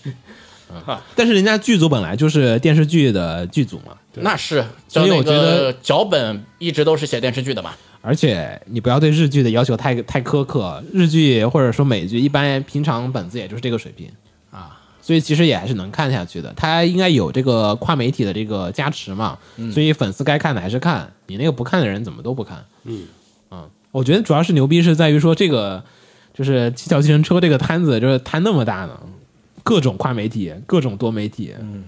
[1.16, 7.72] 但是人家剧组本来就是电视剧的剧组嘛，那是，所以我觉得脚本一直都是写电视剧的嘛。
[8.02, 14.10] 而且你不要对日剧的要求太太苛刻，日剧或者说美剧一般平常本子也就是这个水平
[14.52, 16.54] 啊，所以其实也还是能看下去的。
[16.56, 19.38] 它应该有这个跨媒体的这个加持嘛，
[19.74, 22.64] 所以粉丝该看的还是看，你那个不看的人怎么都不看。
[22.84, 23.06] 嗯
[23.92, 25.84] 我觉得主要是牛逼是在于说这个
[26.34, 29.00] 就是七巧计程车这个摊子就是摊那么大呢，
[29.64, 31.84] 各种跨媒体，各种多媒体，嗯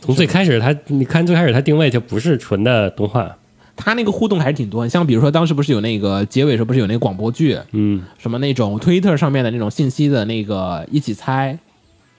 [0.00, 3.36] 从最开始他，你看最开始他定位就不是纯的动画，
[3.74, 4.86] 它那个互动还是挺多。
[4.88, 11.58] 像比如说当时不是有那个结尾时候不是有那个广播剧，嗯，什么那种推特上面的那种信息的那个一起猜。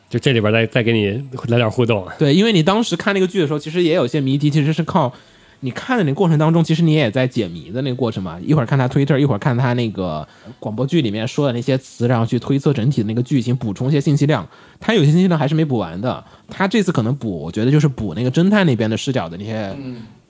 [0.10, 1.12] 就这里边再再给你
[1.50, 5.14] 来点互动，对，因为你当时看那个剧的时候，其实也有些谜题，其实是靠
[5.62, 8.40] 你看的那个过程当中，其实你也在解谜的那个过程嘛。
[8.42, 10.28] 一会儿看他推特，一会儿看他那个
[10.60, 14.48] 广播剧里面说的那些词，然后去推测整体的那个剧情，补充一些信息量。
[14.80, 16.24] 他有些信息量还是没补完的。
[16.50, 19.76] 他这次可能补，我觉得就是补那个侦探那边的视角的那些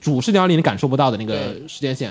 [0.00, 2.10] 主视角里你感受不到的那个时间线。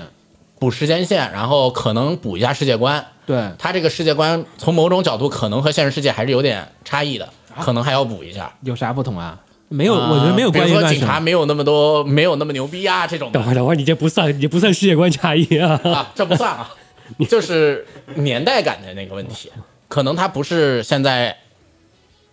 [0.58, 3.02] 补时间线，然后可能补一下世界观。
[3.24, 7.26] 对，他这个世界观从某种角度可能和现实世界还是有点差异的，
[7.60, 8.52] 可能还要补一下。
[8.62, 9.40] 有啥不同啊？
[9.72, 16.68] 没有，我觉得没有呃比如说警察没有那么多，没有那么牛逼啊，这种等会儿等会儿，你这不算你不算世界观差异啊，啊，这不算啊，
[17.30, 19.50] 就是年代感的那个问题，
[19.88, 21.36] 可能它不是现在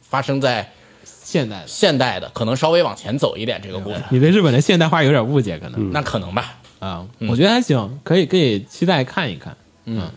[0.02, 0.72] 发生在
[1.06, 1.64] 现代的。
[1.68, 5.92] 现代的，可能稍微往前走一点这个故事，你对日本的现代化有点误解，可能。
[5.92, 6.56] 那可能吧。
[6.80, 9.56] 啊、我觉得还行，可以可以期待看一看。
[9.86, 10.10] 嗯。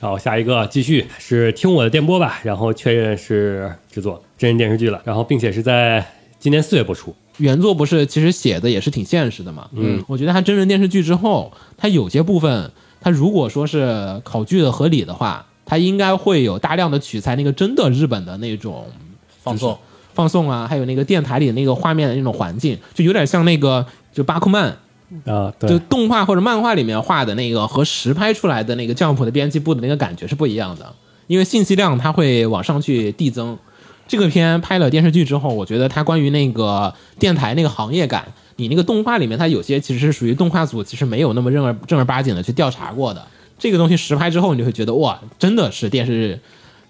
[0.00, 6.02] 好，下一个继续是听我的电波吧，然后确认是制作真人电视剧了，然后并且是在
[6.40, 7.14] 今年四月播出。
[7.36, 9.68] 原作不是其实写的也是挺现实的嘛。
[9.72, 18.86] 嗯，我觉得它真人电视剧之后，它有些部分，它如果说是考据的合理的话，它应该会有大量的取材那个真的日本的那种
[19.42, 19.78] 放送
[20.12, 24.76] 放送啊，还有那个电台里那个画面的那种环境，就有点像那个就巴库曼，
[25.24, 30.94] 啊，就对，动画或者漫画里面画的那个和实拍出来的那个降谱的编辑部的那个感觉是不一样的，
[31.26, 33.56] 因为信息量它会往上去递增。
[34.10, 43.24] 这个片拍了电视剧之后，我觉得它关于那个电台那个行业感，你那个动画里面它有些其实是属于动画组其实没有那么正儿正儿八经的去调查过的。
[43.56, 46.36] 这个东西实拍之后，你就会觉得哇，真的是电视，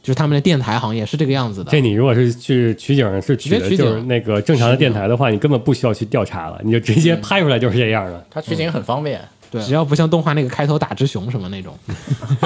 [0.02, 1.70] 就是他们的电台行业是这个样子的。
[1.70, 8.26] 这你如果是去取景是取直接取景的就是那个正常的电台的话，你根本不需要去调查了，你就直接拍出来就是这样的。
[8.30, 11.76] 它取景很方便，对，只要不像动画那个开头打只熊什么那种，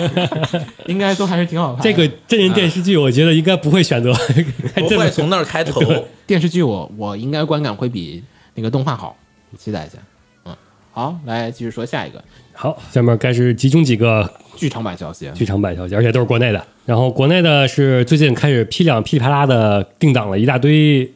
[0.87, 1.83] 应该都还是挺好看的。
[1.85, 4.13] 这个真人电视剧，我觉得应该不会选择
[4.75, 5.81] 不会从那儿开头。
[6.27, 8.23] 电视剧我我应该观感会比
[8.55, 9.17] 那个动画好，
[9.59, 9.99] 期待一下。
[10.47, 10.57] 嗯，
[10.93, 12.23] 好，来继续说下一个
[12.55, 12.77] 好。
[12.91, 15.31] 下面开始集中几个剧场版消息。
[15.35, 16.67] 剧场版消息，而且都是国内的。
[16.87, 21.13] 然后国内的是最近开始批量噼里啪啦的定档了一大堆对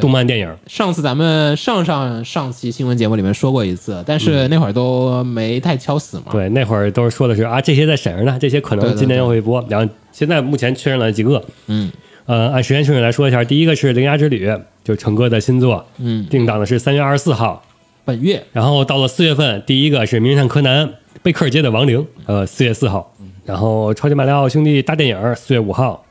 [0.00, 6.24] 动漫电影，上次咱们上上上期新闻节目里面说过一次，但是那会儿都没太敲死嘛。
[6.30, 9.64] 对，那会儿都是说的是啊，这些在审着呢，这些可能今年又会播。
[9.68, 11.90] 然后现在目前确认了几个，嗯，
[12.26, 14.48] 呃，按时间顺序来说一下，第一个是《铃芽之旅》，
[14.84, 17.62] 就是成哥的新作，嗯，定档的是三月二十四号。
[18.04, 18.42] 本月。
[18.52, 20.88] 然后到了四月份，第一个是《名侦探柯南：
[21.22, 23.12] 贝克尔街的亡灵》，呃，四月四号。
[23.44, 26.04] 然后《超级马里奥兄弟》大电影四月五号，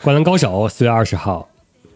[0.04, 1.47] 《灌篮高手》四月二十号，《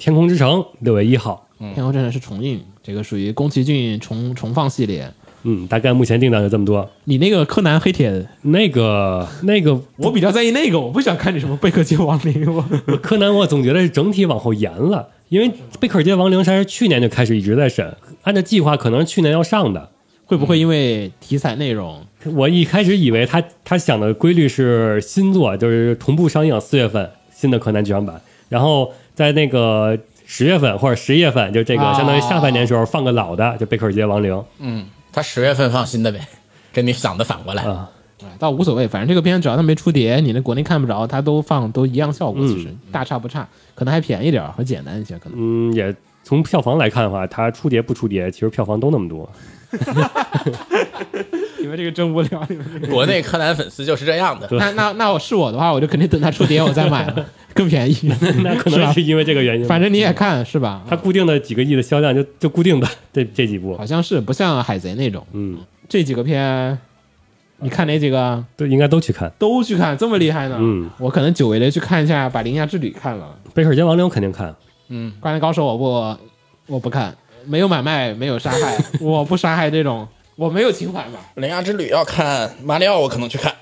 [0.03, 1.47] 天空之城》六月一号。
[1.61, 5.09] 天空之城是重映，这个属于宫崎骏重重放系列。
[5.45, 6.91] 嗯，大概目前定档就这么多。
[7.05, 12.45] 你那个柯南黑铁，那个那个我比较在意那个，我不想看你什么贝克街亡灵。
[12.53, 19.89] 我柯南，我总觉得是整体往后延了，因为《贝克尔街亡灵》它是去年就开始一直在审，按照计划可能是去年要上的。
[20.27, 22.05] 会不会因为题材内容？
[22.35, 36.19] 我一开始以为他他想的规律是新作，就是同步上映，四月份新的柯南剧场版，然后在那个十月份或者十一月份，就这个哦相当于下半年时候放个老的，就贝克尔街亡灵嗯，他十月份放新的呗，
[36.73, 37.63] 跟你想的反过来。
[37.63, 37.89] 啊，
[38.25, 45.39] 哎倒无所谓，反正这个片只要它没出碟，你那国内看不着，它都放都一样效果，其实大差不差，可能还便宜点儿和简单一些，可能。
[45.39, 49.31] 嗯，也从票房来看的话，它出碟不出碟，其实票房都那么多。
[51.63, 52.45] 你们这个真无聊。
[52.49, 54.49] 你们这个国内柯南粉丝就是这样的。
[54.53, 57.97] 那那那我是我的话，我就肯定等它出碟我再买了，更便宜。
[58.43, 59.65] 那可能是因为这个原因。
[59.67, 60.83] 反正你也看是吧？
[60.89, 65.25] 它固定的几个亿的销量就就固定的这这几部好，像是不像海贼那种。
[65.33, 66.77] 嗯，这几个片，
[67.59, 68.45] 你看哪几个？
[68.57, 69.33] 都应该都去看。
[69.39, 70.57] 都去看，这么厉害呢？
[70.59, 74.51] 嗯，我可能久违的去看一下，把《铃芽之旅》看了，贝克街亡灵肯定看，
[74.89, 76.19] 《嗯灌篮高手》我不
[76.75, 77.15] 我不看，
[77.47, 81.19] 没有买卖，没有杀害， 我不杀害这种，我没有情怀嘛。
[81.41, 83.55] 《铃芽之旅》要看，马里奥我可能去看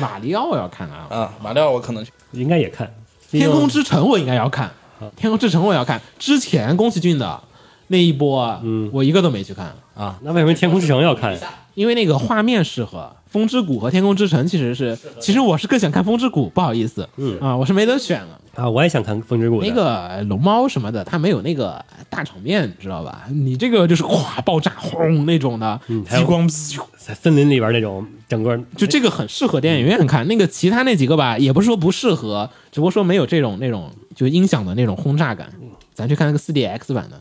[0.00, 2.10] 马里奥要看啊，啊，马里奥我可能去。
[2.32, 2.86] 应该也看。
[3.30, 4.70] 《天空之城》我应该要看，
[5.16, 6.00] 《天空之城》我要看。
[6.18, 7.40] 之前宫崎骏的
[7.88, 11.38] 那一波，嗯我一个都没去看啊，那为什么天空之城要看？
[11.74, 13.10] 因为那个画面适合。
[13.28, 18.40] 风之谷和天空之城其实是，其实我是更想看风之谷，不好意思，嗯啊，我是没得选了。
[18.58, 23.26] 啊，我也想看风之谷那个龙猫什么的，它没有那个大场面，知道吧？
[23.30, 26.48] 你这个就是哗爆炸轰那种的，嗯激光
[26.96, 30.26] 在森林里边那种整个就这个很适合电影院看。
[30.26, 35.48] 那个其他那几个吧，也不是说不适合，只不过说没有这种那种就音响的那种轰炸感。
[35.94, 37.20] 咱去看那个四 D X 版的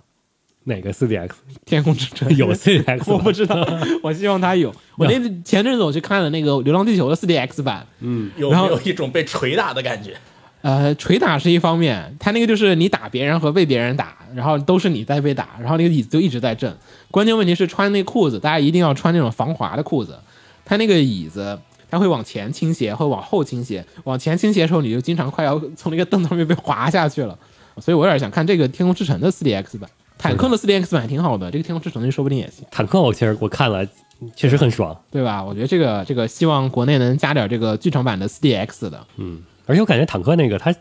[0.63, 1.35] 哪个四 D X？
[1.65, 3.09] 《天空之城》有四 D X？
[3.13, 3.55] 我不知道，
[4.01, 4.73] 我希望它有。
[4.97, 7.85] 我那前阵子我去看了那个《流浪地球》的四 D X 版，
[8.37, 10.17] 有然后没有一种被捶打的感觉？
[10.61, 16.75] 呃，捶打是一方面，它那个就是你打别人和被别人打，然后都是你在被打，然后那个椅子就一直在震。
[17.11, 20.17] 关键问题是穿那裤子，大家一定要穿那种防滑的裤子。
[20.65, 21.57] 它那个椅子
[21.89, 23.85] 它会往前倾斜，会往后倾斜。
[24.03, 27.37] 往前倾斜的时候，你就经常快要从那个凳子上面被滑下去了。
[27.79, 33.87] 所以我有点想看这个《天空之城》的 4DX 版，坦克的 4DX 版挺好的，这个《天空之城》说不定也行，坦克，我其实我看了，
[34.35, 34.99] 确实很爽。
[35.11, 35.41] 对吧？
[35.43, 39.07] 我觉得这个这个希望国内能加点这个剧场版的 4DX 的。
[39.67, 40.73] 而且我感觉坦克那个它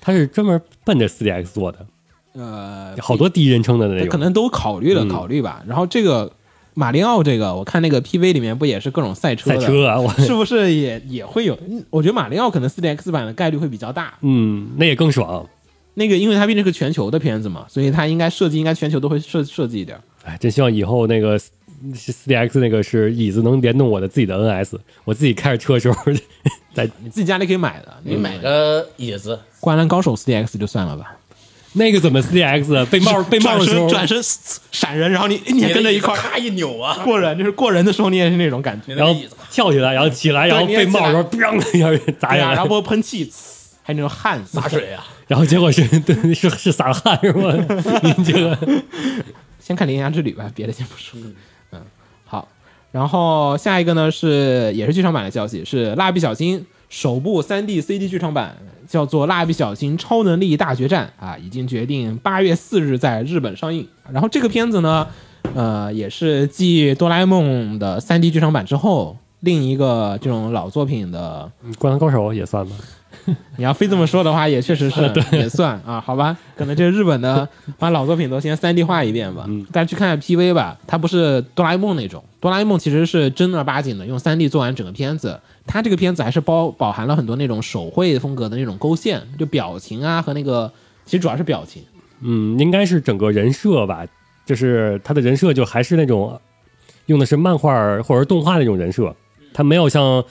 [0.00, 1.86] 它是专门奔着四 D X 做的，
[2.32, 4.08] 呃，好多第一人称的那种。
[4.08, 5.62] 可能都考虑了嗯考虑吧。
[5.66, 6.32] 然后这个
[6.74, 11.58] 马里奥这个，我看那个 PV 里面不也是各种赛车的，赛车啊，我 是不是也也会有？
[11.68, 14.14] 嗯我觉得马里奥可能四 D X 版的概率会比较大。
[14.22, 15.46] 嗯，那也更爽。
[15.94, 19.98] 那个，因为它毕竟是全球的片子嘛，所以它应该设计应该全球都会设设计一点。
[20.24, 21.50] 哎，真希望以后那个四
[21.94, 25.96] 4DX 那个是椅子能联动我的自己的 NS，我自己开着车的时候
[26.74, 31.16] 在你自己家里可以买的，你买个椅子，《灌篮高手》4DX 就算了吧。
[31.74, 34.20] 那个怎么 CDX 被帽被帽的时候，转身
[34.72, 38.92] 闪人，然后你你也跟着一块咔一扭啊，过人，就是过人的时候你也是那种感觉。
[38.96, 39.14] 然后
[39.52, 43.32] 跳起来，然后起来，然后被帽的时候，砰一下砸下对啊，然后喷气，
[43.84, 47.54] 还有那种汗洒水啊， 然后结果是对是是洒了汗是吗？
[48.16, 48.58] 你这个
[49.62, 51.20] 先看《铃芽之旅》吧，别的先不说。
[52.92, 58.56] 然后下一个呢是也是剧场版的消息，是《蜡笔小新》首部 3D CD 剧场版，
[58.88, 63.86] 叫做《蜡笔小新超能力大决战》啊，已经决定八月四日在日本上映。
[64.12, 65.06] 然后这个片子呢，
[65.54, 72.74] 呃，也是继《哆啦 A 梦》的 3D 剧场版之后，另一个这种老作品的灌篮高手也算吧。
[73.56, 77.48] 你要非这么说的话，也确实是也算啊，好吧，可能这日本的
[77.78, 79.44] 把老作品都先 3D 化一遍吧。
[79.46, 90.72] 嗯大家去看下 PV 吧，它不是哆啦 A 梦那种，哆啦 A 梦其实是正儿八经的用三 D 做完整个片子，它这个片子还是包饱含了很多那种手绘风格的那种勾线，就表情啊和那个，
[91.04, 91.82] 其实主要是表情。
[92.22, 94.06] 嗯，应该是整个人设吧，
[94.46, 96.40] 就是他的人设就还是那种
[97.06, 99.14] 用的是漫画或者动画那种人设，
[99.52, 100.24] 他没有像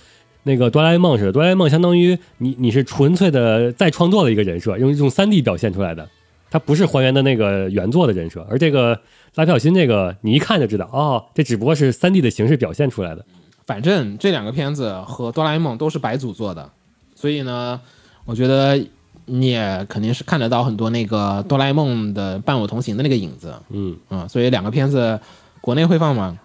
[0.43, 6.09] 那个哆啦 A 梦似的，哆啦 A 梦相当于你你是纯粹的再创作的一个人设，用用三 D 表现出来的，
[6.49, 8.99] 它不是还原的那个原作的人设，而这个
[9.35, 13.25] 蜡笔小新这个你一看就知道，哦，这只不过是三 D 的形式表现出来的。
[13.65, 16.69] 反正这两个片子和哆啦 A 梦都是白组做的，
[17.15, 17.79] 所以呢，
[18.25, 18.83] 我觉得
[19.25, 23.53] 你也肯定是看得到很多那个哆啦 A 梦的伴我同行的那个影子。
[23.69, 25.19] 嗯，嗯，所以两个片子
[25.61, 26.37] 国内会放吗？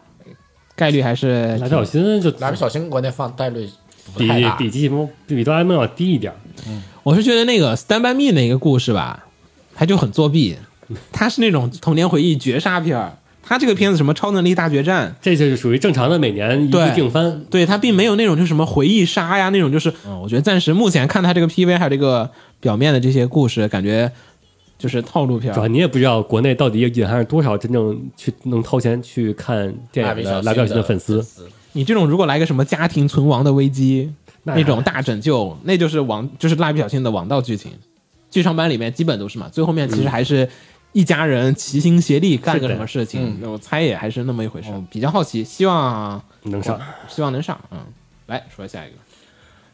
[0.77, 3.65] 概率还是蜡笔小新就蜡笔小新国内放概率
[4.17, 6.37] 比比太大，比哆啦 A 梦要低一点儿。
[7.05, 9.25] 我是觉得那个《Stand by Me》那个故事吧，
[9.75, 10.57] 它就很作弊，
[11.13, 13.19] 他是那种童年回忆绝杀片儿。
[13.47, 17.45] 他这个片子什么超能力大决战，这就是属于正常的每年一定番。
[17.51, 24.11] 对他并没有那种就什么回忆杀呀那种，就是嗯，我觉得暂时目前看他这个 PV 还有这个表面的这些故事，感觉
[24.79, 25.55] 就是套路片儿。
[25.55, 31.23] 主要你也不知道国内到底隐含着多少真正去能掏钱去看电影的蜡笔小新的粉丝。
[31.73, 34.11] 你这种如果来个什么家庭存亡的危机
[34.45, 37.73] 那那种大拯救，那就是王就是蜡笔小新的王道剧情。
[38.35, 40.51] 剧场版里面基本都是嘛，最后面其实还是
[40.91, 44.71] 一家人齐心协力干个什么事情，我猜也还是那么一回事。
[44.91, 47.57] 比较好奇，希望能上，希望能上。
[47.71, 47.79] 嗯，
[48.27, 48.97] 来说下一个，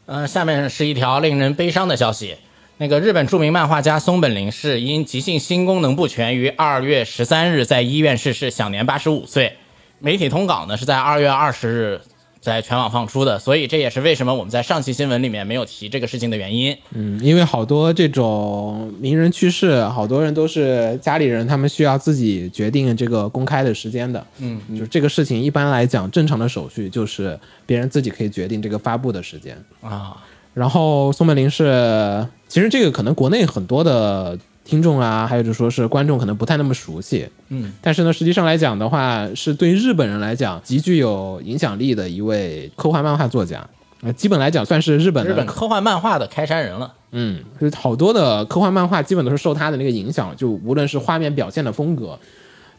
[0.05, 2.35] 嗯，下面是一条令人悲伤的消息。
[2.77, 9.57] 那个日本著名漫画家松本零士因急性心功能不全，于二月十三日在医院逝世，享年八十五岁。
[9.97, 12.01] 媒体通稿呢是在二月二十日
[12.41, 16.75] 在全网放出的，所以这也是为什么我们在上期新闻里面没有提这个事情的原因。
[16.95, 24.25] 嗯，因为好多这种名人去世，好多人都是家里人，他们需要自己决定这个公开的时间的。
[24.39, 29.55] 嗯，就是这个事情一般来讲，正常的手续就是别人自己可以决定这个发布的时间。
[29.81, 30.17] 啊，
[30.55, 34.35] 然后宋美龄是，其实这个可能国内很多的
[34.71, 43.67] 听众啊，还有就说是观众可能不太那么熟悉，嗯，但是呢，实际上来讲的话，是对日本人来讲极具有影响力的一位科幻漫画作家，
[44.01, 46.93] 呃，基本来讲算是日本的日本科幻漫画的开山人了。
[47.11, 52.17] 嗯，就是好多的科幻漫画基本都是受他的那个影响，就无论是画面表现的风格，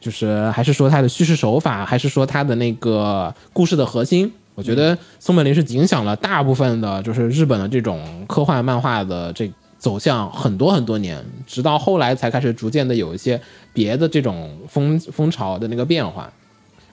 [0.01, 13.41] 就是还是说他的叙事手法，还是说他的那个故事的核心，我觉得松本零是影响了大部分的，就是日本的这种科幻漫画的这走向很多很多年，直到后来才开始逐渐的有一些
[13.73, 16.33] 别的这种风风潮的那个变化。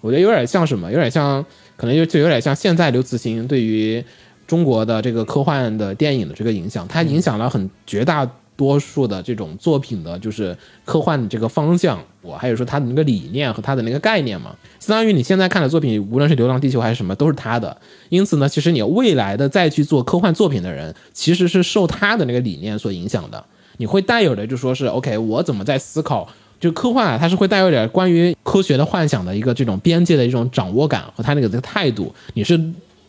[0.01, 1.45] 我觉得有点像什么，有点像，
[1.77, 4.03] 可能就就有点像现在刘慈欣对于
[4.47, 8.27] 中国的这个科幻的电影的这个影响，他影响了很绝大
[8.60, 10.53] 多数的这种作品的，就是
[10.84, 17.78] 科幻这个方向，我还有说它的那个理念和它的那个概念嘛，相当于你现在看的作品，无论是《流浪地球》还是什么，都是他的。
[18.10, 23.41] 因此呢，其实你未来的再去做科幻作品的人，其实是受他的那个理念所影响的。
[23.78, 26.28] 你会带有的就说是 OK，我怎么在思考？
[26.60, 32.14] 就科幻啊，它是会带有点关于科学的幻想的一个这种边界的一种掌握感和他那个的态度。
[32.34, 32.60] 你是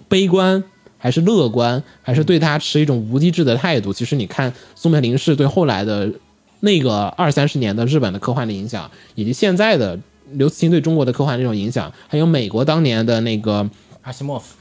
[0.08, 0.62] 悲观
[1.00, 3.92] 还是乐观，还是对他持一种无机制的态度？
[3.92, 6.08] 其实你看松本零士对后来的
[6.60, 9.98] 那个二三十年的日本的科幻的影响，以及现在的
[10.32, 13.68] 刘慈欣对中国的科幻这种影响，还有美国当年的那个
[14.02, 14.54] 阿西莫夫，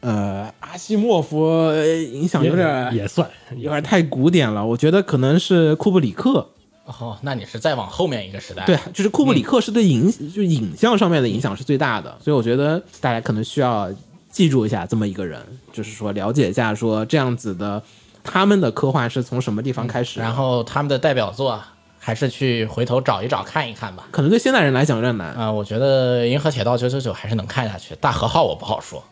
[0.00, 4.66] 呃阿西莫夫呃影响有点也算，有点太古典了。
[4.66, 6.48] 我觉得可能是库布里克。
[6.84, 8.64] 哦，那你是再往后面一个时代。
[8.64, 13.88] 对，就是库布里克是对影、就影像上面的影响是最大的，所以我觉得大家可能需要
[14.32, 15.40] 记住一下这么一个人，
[15.72, 17.80] 就是说了解一下说这样子的
[18.24, 21.62] 他们的科幻是从什么地方开始，然后他们的代表作
[21.98, 24.08] 还是去回头找一找看一看吧。
[24.10, 25.34] 可能对现代人来讲有点难。
[25.34, 29.04] 啊、我觉得《银河铁道九九九》还是能看下去，《大和号》我不好说。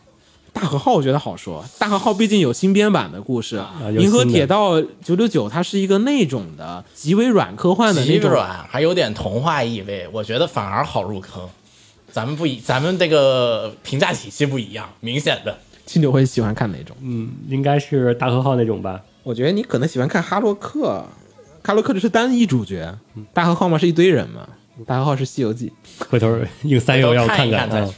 [0.53, 3.63] 大和号我觉得好说，大和号毕竟有新编版的故事，
[3.93, 11.47] 有银河铁道九九九它是一个那种的极为软科幻的那种，极软，还有点童话意味，我觉得反而好入坑。
[12.11, 15.57] 咱们不一，咱们这个评价体系不一样，明显的。
[15.85, 16.95] 青柳会喜欢看哪种？
[17.01, 19.01] 嗯，应该是大和号那种吧。
[19.23, 21.05] 我觉得你可能喜欢看哈洛克，
[21.63, 22.97] 哈洛克这是单一主角，
[23.33, 24.47] 大和号嘛是一堆人嘛，
[24.85, 25.71] 大和号是《西游记》。
[26.09, 27.95] 回头用三友要看一看啊看再去。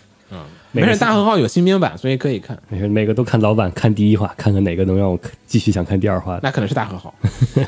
[0.71, 2.59] 没事，大和号有新编版，所以可以看。
[2.67, 6.39] 没事，每个都看老版，看第一话，看看哪个能让我继续想看第二话。
[6.41, 7.13] 那可能是大和号。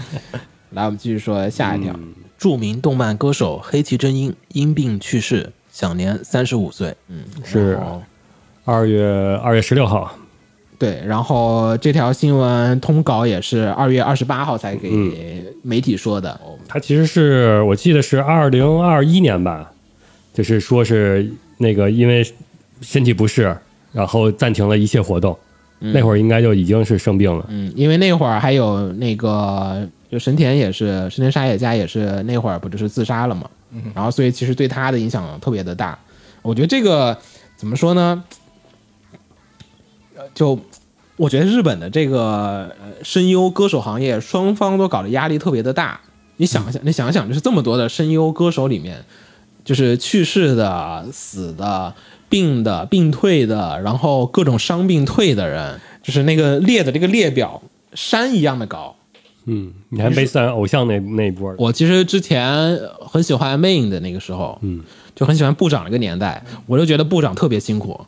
[0.72, 1.96] 来，我们继续说下一条。
[2.38, 6.96] 著名动漫歌手黑崎真音因病去世，享年三十五岁。
[7.10, 7.78] 嗯，是
[8.64, 9.06] 二月
[9.44, 10.10] 二月十六号，
[10.80, 16.40] 对，然后这条新闻通稿也是二月二十八号才给媒体说的。
[16.66, 19.70] 他其实是我记得是二零二一年吧，
[20.34, 22.26] 就是说是那个因为
[22.80, 23.54] 身体不适，
[23.92, 25.38] 然后暂停了一切活动。
[25.78, 27.46] 那会儿应该就已经是生病了。
[27.50, 33.48] 嗯，因为那会儿还有那个，就神田也是神田沙也加也是那会儿不就是自杀了嘛，
[33.94, 35.98] 然后所以其实对他的影响特别的大。
[36.42, 37.18] 我觉得这个
[37.58, 38.24] 怎么说呢？
[40.16, 40.58] 呃就
[41.18, 46.00] 我觉得日本的这个呃声优歌手行业双方都搞得压力特别的大。
[46.38, 49.04] 你想想，你想想，就是这么多的声优歌手里面，
[49.64, 51.94] 就是去世的、死的、
[52.28, 57.64] 病的、病退的，然后各种伤病退的人，就是那个列的这个列表
[57.94, 58.96] 山一样的高。
[59.48, 61.54] 嗯，你还没算偶像那那一波。
[61.58, 64.82] 我其实之前很喜欢 Main 的那个时候，嗯，
[65.16, 68.00] 就很喜欢部长那个年代，我就觉得部长特别辛苦，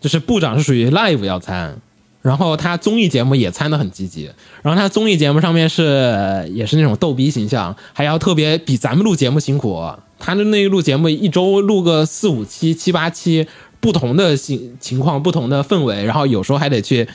[0.00, 1.76] 就是部长是属于 live 要参，
[2.22, 4.30] 然后他综艺节目也参的很积极，
[4.62, 9.84] 然后他综艺节目上面是也是那种逗逼形象，还要特别比咱们录节目辛苦，
[10.18, 13.46] 他的那个录节目一周录个四五期、七八期，
[13.80, 17.06] 不同的情情况、不同的氛围，然后有时候还得去。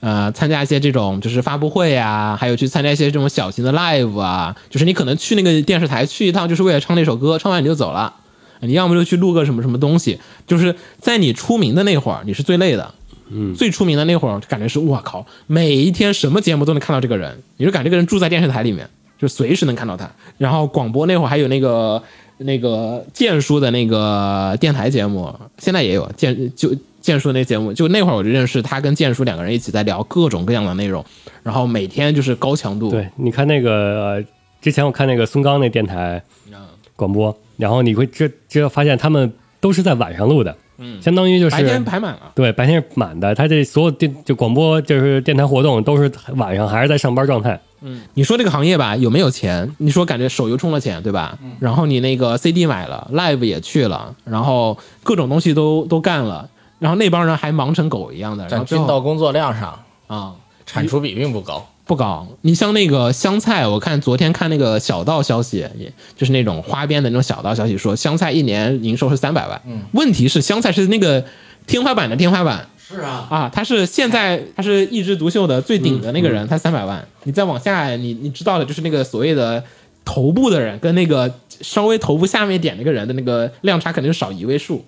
[0.00, 8.14] 呃，参加一些这种就是发布会啊，还有去参加一些这种小型的 live 啊，就是你可能去那个电视台去一趟，就是为了唱那首歌，唱完你就走了。
[8.60, 12.94] 你要么就去录个什么什么东西，就是在你出名的那会儿，你是最累的。
[13.28, 18.88] 嗯，最出名的那会儿，感觉是我靠，每一天什么节目都能看到这个人，你就感觉这个人住在电视台里面，
[19.18, 20.10] 就随时能看到他。
[20.38, 22.02] 然后广播那会儿还有那个
[22.38, 26.70] 那个剑叔的那个电台节目，现在也有剑就
[27.06, 31.04] 剑叔那节目，就那会儿我就认识他跟剑叔两个人一起在聊各种各样的内容，
[31.44, 32.90] 然后每天就是高强度。
[32.90, 33.70] 对，你看那个、
[34.16, 34.24] 呃、
[34.60, 36.20] 之前我看那个松冈那电台
[36.96, 42.32] 广播，然后你会这这发现他们都是在晚上录的，嗯，相当于就是白天排满了。
[42.34, 47.60] 对白天是满的，他这所有电就广播就是电台活动都是晚上还是在上班状态。
[48.14, 49.70] 你说这个行业吧，有没有钱？
[49.78, 51.38] 你说感觉手游充了钱，对吧？
[51.60, 56.48] 然后你那个 CD 买了，Live 也去了，然后各种东西都都干了，
[56.78, 60.34] 然后那帮人还忙成狗一样的，然但后最后均到工作量上，啊。
[60.68, 61.64] 产出比并不高。
[61.84, 69.62] 不高，你像那个香菜，我看昨天看那个小道消息，也就是那种花边的那种小道消息，说香菜一年营收是三百万。
[69.64, 71.24] 嗯，问题是香菜是那个
[71.68, 77.06] 天花板的天花板是啊，啊，他是现在他是一枝独秀的最顶的那个人，他三百万。
[77.22, 79.62] 你再往下，你你知道的就是那个所谓的
[80.04, 84.84] 头部的人跟那个稍微头部下面一点那个人的那个量差肯定是少一位数。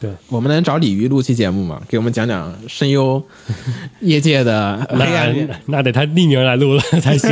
[0.00, 1.80] 对，我们能找鲤鱼录期节目吗？
[1.88, 3.22] 给我们讲讲声优
[4.00, 5.48] 业界的黑暗面。
[5.66, 7.30] 那那得他匿名来录了 才行。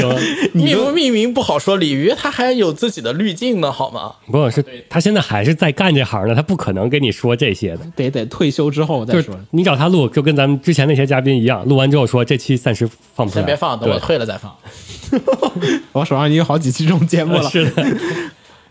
[0.54, 4.12] 你 不匿名不好说，鲤鱼他还有自己的滤镜呢，好吗？
[4.26, 7.80] 不是，他现在还是在干这行呢，他不可能跟你说这些的。
[7.94, 9.38] 得得退休之后再说。
[9.50, 14.54] 你找他录，就跟咱们之前那些嘉宾一样，录完之后说这期暂时放不出来，先别放，等我退了再放。
[15.92, 17.50] 我手上已经有好几期这种节目了。
[17.50, 17.86] 是的，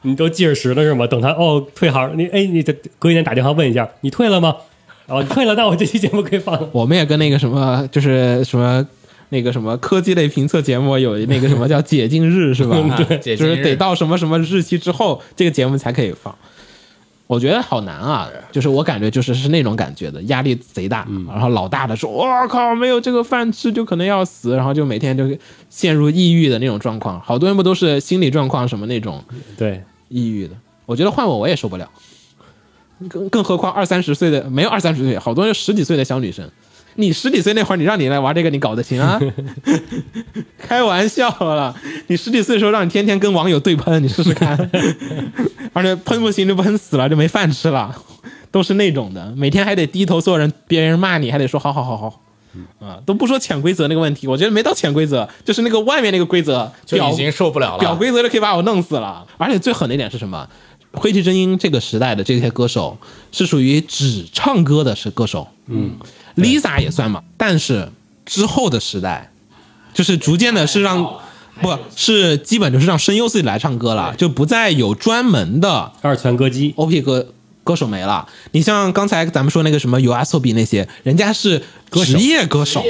[0.03, 1.05] 你都计着时了是吗？
[1.07, 4.55] 等他哦退行，你哎你这隔一天打电话问一下，你退了吗？
[5.07, 6.69] 哦，你退了，那我这期节目可以放了。
[6.73, 8.85] 我们也跟那个什么，就是什么
[9.29, 12.77] 那个什么科技类评测节目有那个什么叫解禁日是吧？
[12.97, 16.33] 对解禁日就是得到什么什么日期之后，这个节目才可以放。
[17.27, 21.07] 我觉得好难啊，就是我感觉就是是那种感觉的，压力贼大。
[21.29, 25.25] 然后老大的说：“我靠，没有这个饭吃就可能要死。”然后就每天就
[25.69, 27.21] 陷入抑郁的那种状况。
[27.21, 29.23] 好多人不都是心理状况什么那种
[29.57, 29.81] 对，
[30.11, 30.55] 抑郁的？
[30.85, 31.89] 我觉得换我我也受不了。
[33.09, 36.47] 更更何况二三十岁的没有二三十岁，好多人十几岁的小女生。
[36.95, 39.17] 你十几岁那会儿，你让你来玩这个，你搞得行啊？
[40.59, 41.73] 开玩笑了，
[42.07, 44.69] 你十几岁的时候让你天天跟网友对喷，你试试看。
[45.71, 47.95] 而且喷不行就喷死了，就没饭吃了，
[48.51, 52.21] 都是那种的，每天还得低头做人，别人骂你还得说好好好好。
[52.79, 57.79] 啊，都不说潜规则那个问题，我觉得没到潜规则，就是那个外面那个规则就已经受不了了。
[57.79, 59.25] 表规则就可以把我弄死了。
[59.37, 60.47] 而且最狠的一点是什么？
[60.93, 62.97] 灰烬真音这个时代的这些歌手
[63.31, 65.91] 是属于只唱歌的是歌手，嗯
[66.35, 67.23] ，Lisa 也算嘛。
[67.37, 67.89] 但是
[68.25, 69.31] 之后的时代，
[69.93, 71.01] 就是逐渐的是让
[71.61, 77.33] 不是基本就是让声优自己来唱歌了，就不再有专门的二泉歌姬 OP 歌
[77.63, 78.27] 歌手没了。
[78.51, 82.83] 你像刚才咱们说那个什么有阿索比那些，人家是职业歌手，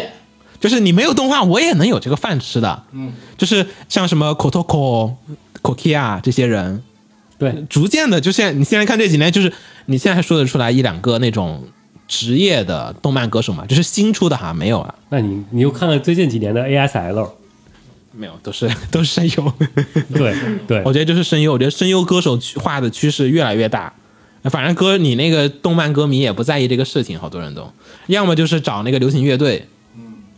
[0.59, 2.83] 就是你没有动画，我也能有这个饭吃的。
[2.91, 5.13] 嗯，就是像什么 Kotoko、
[5.61, 6.83] Kokia 这些人，
[7.37, 9.51] 对，逐渐的，就现在你现在看这几年，就是
[9.87, 11.63] 你现在还说得出来一两个那种
[12.07, 13.65] 职业的动漫歌手嘛？
[13.65, 17.29] 就是新出的哈，没有啊，那你你又看了最近几年的 ASL，
[18.13, 19.53] 没有，都是 都是声优。
[20.13, 20.35] 对
[20.67, 23.91] 对我，觉得就是声优，我觉得声优歌手化的趋势越来越大。
[24.49, 27.71] 反正歌你那个动漫歌迷也不在意这个事情，好多人都
[28.07, 29.67] 要么就是找那个流行乐队，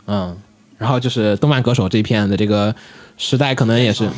[0.07, 0.35] 嗯，
[0.77, 2.75] 然后就是动漫歌手这一片的这个
[3.17, 4.09] 时代，可能也是，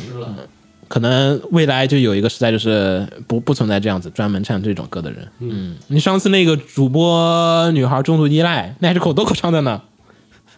[0.88, 5.28] 可能未来就有一个时代，就是不不存在这样子专门唱这种歌的人。
[5.38, 9.82] 嗯，你上次那个主播女孩重度依赖，那还是口头口唱的呢。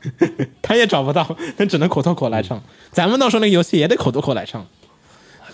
[0.63, 2.63] 他也找不到，他只能口头口来唱。
[2.93, 4.65] 咱们到时候那个游戏也得口头口来唱。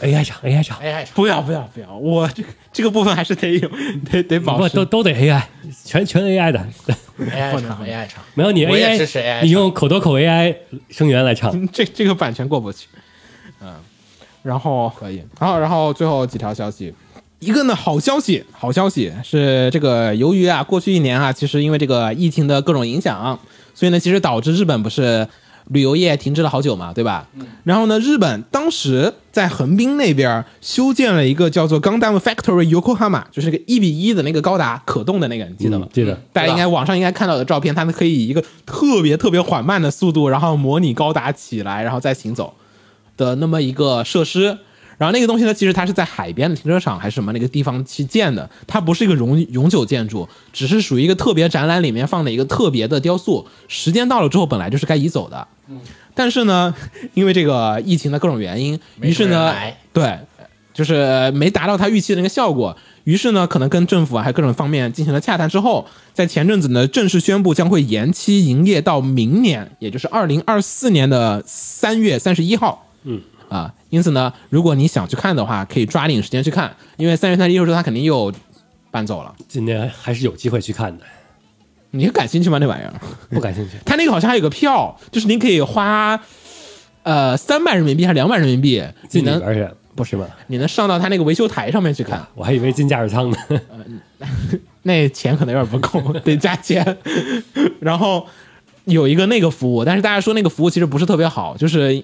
[0.01, 3.71] AI 唱 AI 唱，，AI 唱，不要不要不要，我这个这个部分还是得有，
[4.11, 4.71] 得得保持。
[4.71, 5.43] 不都都得 AI，
[5.85, 6.59] 全全 AI 的
[7.19, 10.55] ，AI 唱 AI 唱，没有你我也 AI，支持 AI 你用口头口 AI
[10.91, 12.89] 声源来唱，这这个版权过不去。
[13.63, 13.75] 嗯，
[14.43, 16.93] 然后可以，然后然后最后几条消息，
[17.39, 23.39] 一个呢好消息，好消息是这个由于啊过去一年啊，其实因为这个疫情的各种影响，
[23.75, 25.27] 所以呢其实导致日本不是
[25.69, 27.27] 旅游业停滞了好久嘛，对吧？
[27.65, 35.87] 然后呢，日本当时在横滨那边修建了一个叫做 Gundam Factory Yokohama，就是个一比一的那个高达可动的那个，你记得吗？
[35.89, 42.55] 嗯记得大家应该网上应该看到的照片，它们可以以一个特别特别缓慢的速度，然后模拟高达起来，然后再行走
[43.17, 44.59] 的那么一个设施。
[44.97, 53.45] 然后那个东西呢，其实它是在海边的停车场还是什么那个地方去建的，它不是一个永永久建筑，只是属于一个特别展览里面放的一个特别的雕塑。
[53.67, 55.49] 时间到了之后，本来就是该移走的。
[56.15, 56.75] 但是呢，
[57.15, 59.53] 因为这个疫情的各种原因，于是呢，
[59.93, 60.19] 对，
[60.73, 62.77] 就是没达到他预期的那个效果。
[63.05, 72.87] 于是呢，可能跟政府啊还有各种方面进行了洽谈之后，在前阵子呢正式宣布将会延期营业到明年，也就是二零二四年的三月三十一号。
[73.03, 78.33] 嗯啊，因此呢，如果你想去看的话，可以抓紧时间去看，因为三月三十一号之后他肯定又
[78.91, 79.35] 搬走了。
[79.47, 81.05] 今年还是有机会去看的，
[81.97, 82.59] 你感兴趣吗？
[82.59, 82.93] 那玩意儿？
[83.31, 83.77] 不感兴趣。
[83.87, 86.21] 他那个好像还有个票，就是您可以花
[87.05, 88.83] 呃三百人民币还是两百人民币，
[89.13, 90.27] 你能进里边去，不是吧？
[90.49, 93.37] 你能上到他那个维修台上面去看， 我还以为进驾驶舱呢。
[94.83, 96.99] 那钱可能有点不够，得加钱。
[97.81, 98.27] 然后
[98.85, 102.03] 有一个那个服务，但是大家说那个服务其实不是特别好，就是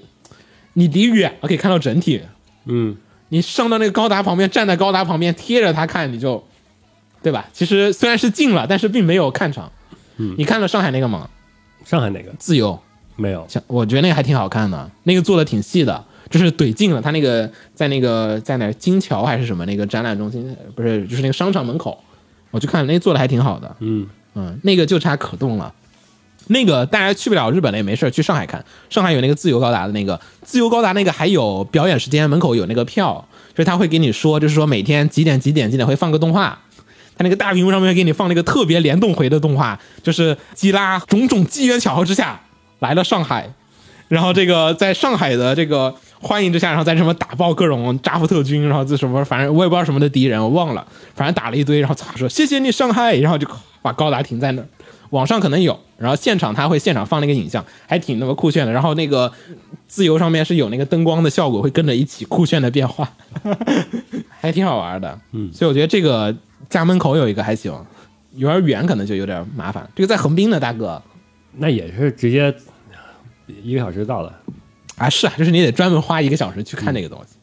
[0.74, 2.22] 你离远了可以看到整体，
[2.66, 2.97] 嗯，
[3.30, 6.43] 你上到那个高达旁边，站在高达旁边贴着它看，你就
[7.22, 7.49] 对吧？
[7.53, 9.70] 其实虽然是近了，但是并没有看场。
[10.36, 11.28] 你看了上海那个吗？
[11.84, 12.78] 上海那个自由，
[13.16, 17.00] 没有，像我觉得那个还挺好看的，那个做的挺细的，就是怼近了。
[17.00, 21.98] 他那个在那个在哪金桥还是什么那个展览中心，不是就是那个商场门口，
[22.50, 23.76] 我去看那个做的还挺好的。
[23.80, 25.72] 嗯嗯，那个就差可动了。
[26.46, 28.64] 那个大家去不了日本的也没事，去上海看。
[28.88, 36.58] 上海有那个自由高达的那个，自由高达那个还有表演时间，门口有那个票，就是他会给你说，就是说每天几点几点几点会放个动画。
[37.20, 42.40] 他那个大屏幕上面给你放了一个特别联动回的动画，就是基拉种种机缘巧合之下
[42.78, 43.46] 来了上海，
[44.08, 53.46] 然后这个在上海的这个欢迎之下，然后在什么打爆各种扎夫特军，然后这什么反正我也不知道什么的敌人，我忘了，反正打了一堆，然后操说谢谢你上海，然后就
[53.82, 54.68] 把高达停在那儿。
[55.10, 58.72] 网上可能有，然后现场他会现场放那个影像，还挺那么酷炫的。
[58.72, 59.30] 然后那个
[59.86, 63.06] 自由上面是有那个灯光的效果，会跟着一起酷炫的变化，
[64.40, 65.18] 还挺好玩的。
[65.32, 66.34] 嗯，所以我觉得这个
[66.68, 67.72] 家门口有一个还行，
[68.34, 69.88] 有点远可能就有点麻烦。
[69.94, 71.02] 这个在横滨的大哥
[71.56, 72.54] 那也是直接
[73.62, 74.32] 一个小时到了。
[74.96, 77.36] 啊，是啊，就是你得专门花一个小时去看这个东西。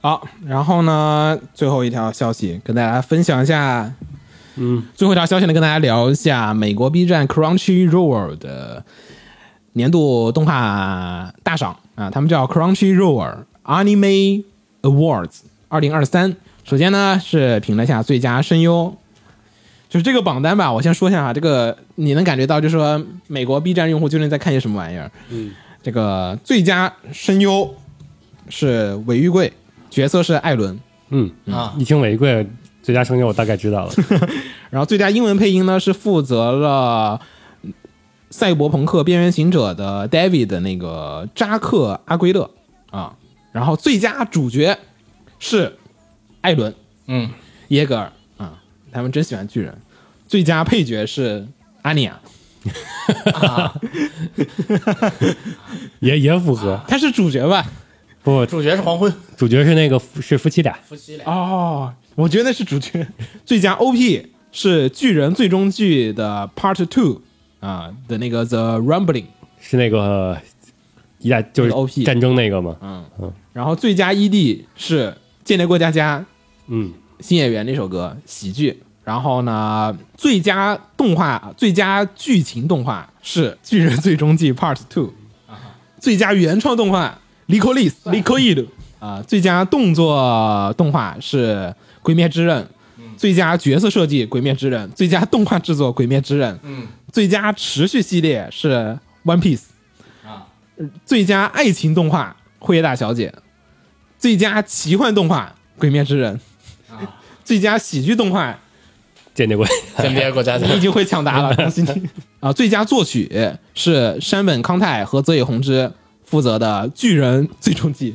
[0.00, 3.90] 好，然后呢，最后一条消息跟大家分享一下。
[4.56, 8.84] 嗯，最后一条消息呢，跟大家聊一下美国 B 站 Crunchyroll 的
[9.72, 14.44] 年度动画大赏啊，他们叫 Crunchyroll Anime
[14.82, 16.36] Awards 二零二三。
[16.64, 18.96] 首先呢是评了下最佳声优，
[19.90, 25.10] 就是这个榜单吧，我先说一下哈，这个你能感觉到，就是说美国 B 站用户究竟在看些什么玩意儿？
[25.28, 25.52] 嗯，
[25.82, 27.74] 这个最佳声优
[28.48, 29.52] 是韦玉贵，
[29.90, 32.46] 角色是艾伦，嗯啊一听尾贵
[32.82, 33.92] 最佳声优，我大概知道了。
[34.70, 37.20] 然后最佳英文配音呢是负责了
[38.30, 42.50] 《赛博朋克：边缘行者》的 David 的那个扎克阿圭勒
[42.90, 43.14] 啊，
[43.52, 44.78] 然后最佳主角
[45.38, 45.76] 是
[46.44, 46.72] 艾伦
[47.06, 47.30] 嗯，
[47.68, 48.60] 耶格尔啊，
[48.92, 49.74] 他们真喜欢巨人。
[50.28, 51.46] 最佳配角是
[51.80, 52.20] 阿尼亚，
[56.00, 56.78] 也也符合。
[56.86, 57.64] 他是主角吧？
[58.22, 60.78] 不，主角是黄昏，主角是那个是夫妻俩。
[60.84, 61.24] 夫妻俩。
[61.26, 63.06] 哦，我觉得那是主角。
[63.46, 67.22] 最佳 OP 是巨人最终剧的 Part Two
[67.60, 69.24] 啊的那个 The Rumbling。
[69.60, 70.38] 是那个
[71.20, 73.32] 一代就是 OP 战争那个嘛，嗯？
[73.54, 75.08] 然后最佳 ED 是
[75.42, 76.18] 《间谍过家家》
[76.68, 78.82] 嗯，新演员那首歌喜剧。
[79.04, 85.08] 然后呢，最佳动画、最佳剧情动画是《巨人最终季 Part Two》，
[86.00, 87.18] 最佳原创动画
[87.52, 88.54] 《Licolis Licoid》
[88.98, 91.54] 啊，最佳动作动画是
[92.00, 92.62] 《鬼灭之刃》，
[93.18, 98.68] 最佳角色设计《鬼灭之刃》，最佳动画制作《鬼灭之刃》，嗯，最佳持续系列是
[99.30, 99.64] 《One Piece》
[100.26, 100.46] 啊，
[101.04, 102.34] 最佳爱情动画
[102.64, 103.28] 《辉夜大小姐》，
[104.18, 106.34] 最佳奇幻动画《鬼灭之刃》，
[107.44, 108.58] 最佳喜剧动画
[109.34, 109.66] 间谍过。
[109.98, 112.08] 间谍过家家你已经会抢答了， 恭喜你
[112.40, 112.52] 啊！
[112.52, 113.30] 最佳作曲
[113.74, 115.90] 是山本康太和泽野弘之
[116.24, 118.12] 负责的《巨人最终季》，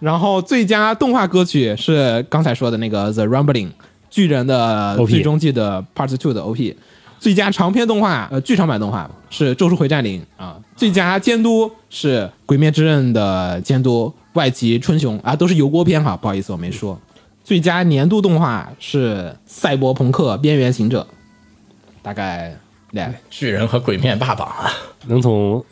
[0.00, 3.68] 然后最佳动画歌曲是刚才说的那个《The Rumbling》
[4.10, 6.76] 巨人的最终季的 Part Two 的 OP。
[7.20, 10.56] 最佳长篇动画，呃，剧场版动画是《咒术回战零》啊。
[10.74, 17.00] 最佳监督是《鬼灭之刃》的监督外崎春雄啊，都是油锅片哈，不好意思我没说。
[17.44, 19.16] 最佳年度动画是
[19.46, 21.06] 《赛博朋克：边缘行者》，
[22.02, 22.56] 大概
[22.92, 24.70] 两巨人和鬼面霸榜啊，
[25.06, 25.64] 能从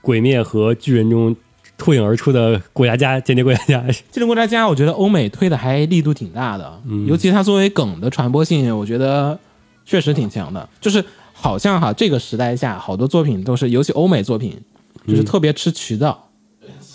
[0.00, 1.34] 鬼灭和巨人中
[1.76, 9.38] 脱颖而出的过家家间谍过家家，间谍 国家家，我觉得欧美推的还力度挺大的，嗯尤其它作为梗的传播性，我觉得
[9.84, 10.66] 确实挺强的。
[10.80, 14.58] 就是好像哈，这个时代下，好多作品都是，尤其欧美作品，
[15.06, 16.30] 就是特别吃渠道。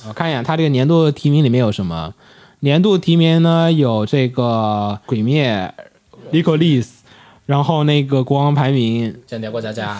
[0.07, 2.13] 我看一眼它这个年度提名里面有什么？
[2.61, 5.71] 年度提名呢有这个《鬼灭》、
[6.43, 6.83] 《Licolis》，
[7.45, 9.97] 然后那个国王排名，间谍过家家，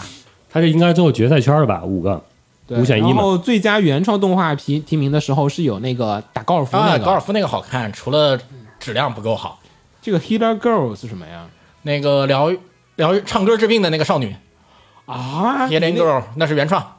[0.52, 1.82] 他这应该是最后决赛圈了吧？
[1.86, 2.22] 五个，
[2.68, 8.38] 五选一然后最佳原创动画提提名的时候是有那个打高尔夫那啊，个，高尔夫那个好看，除了
[8.78, 9.60] 质量不够好，
[10.02, 11.48] 这个 Healer Girl 是什么呀？
[11.84, 12.60] 那个疗愈
[12.98, 14.36] 疗愈唱歌治病的那个少女。
[15.06, 16.99] 啊 Healing Girl 那是原创，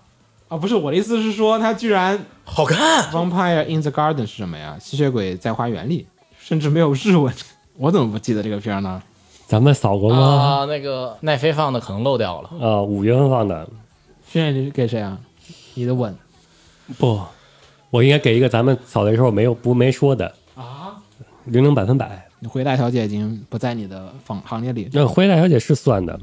[0.50, 3.04] 啊，不是我的意思是说，他居然好看。
[3.12, 4.76] Vampire in the Garden 是什么呀？
[4.80, 6.08] 吸血鬼在花园里，
[6.40, 7.32] 甚至没有日文，
[7.76, 9.00] 我怎么不记得这个片儿呢？
[9.46, 10.18] 咱们扫过吗？
[10.18, 12.50] 啊，那个奈飞放的可能漏掉了。
[12.60, 13.68] 啊，五月份放的，
[14.28, 15.16] 现在给谁啊？
[15.74, 16.12] 你的吻
[16.98, 17.20] 不，
[17.90, 20.96] 我应该给一个咱们扫的时候没有不没说的啊，
[21.44, 22.26] 零零百分百。
[22.48, 24.90] 灰大小姐已经不在你的行行列里。
[24.92, 26.18] 那灰大小姐是算的，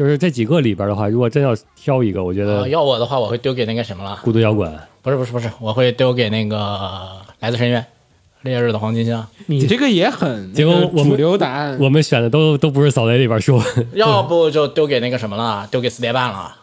[0.00, 4.18] 就是这几个里边的话，如果真要挑一个，我觉呃，得要我的话，我会丢给那个什么了？
[4.24, 4.72] 孤独摇滚。
[5.02, 7.06] 不是不是不是，我会丢给那个
[7.40, 7.84] 来自深渊，
[8.40, 9.26] 烈日的黄金箱。
[9.44, 11.76] 你这个也很结果我们主流答案。
[11.78, 16.56] 我们选的都都不是扫雷里边说， 要不就丢给那个什么了，丢给四叠半了，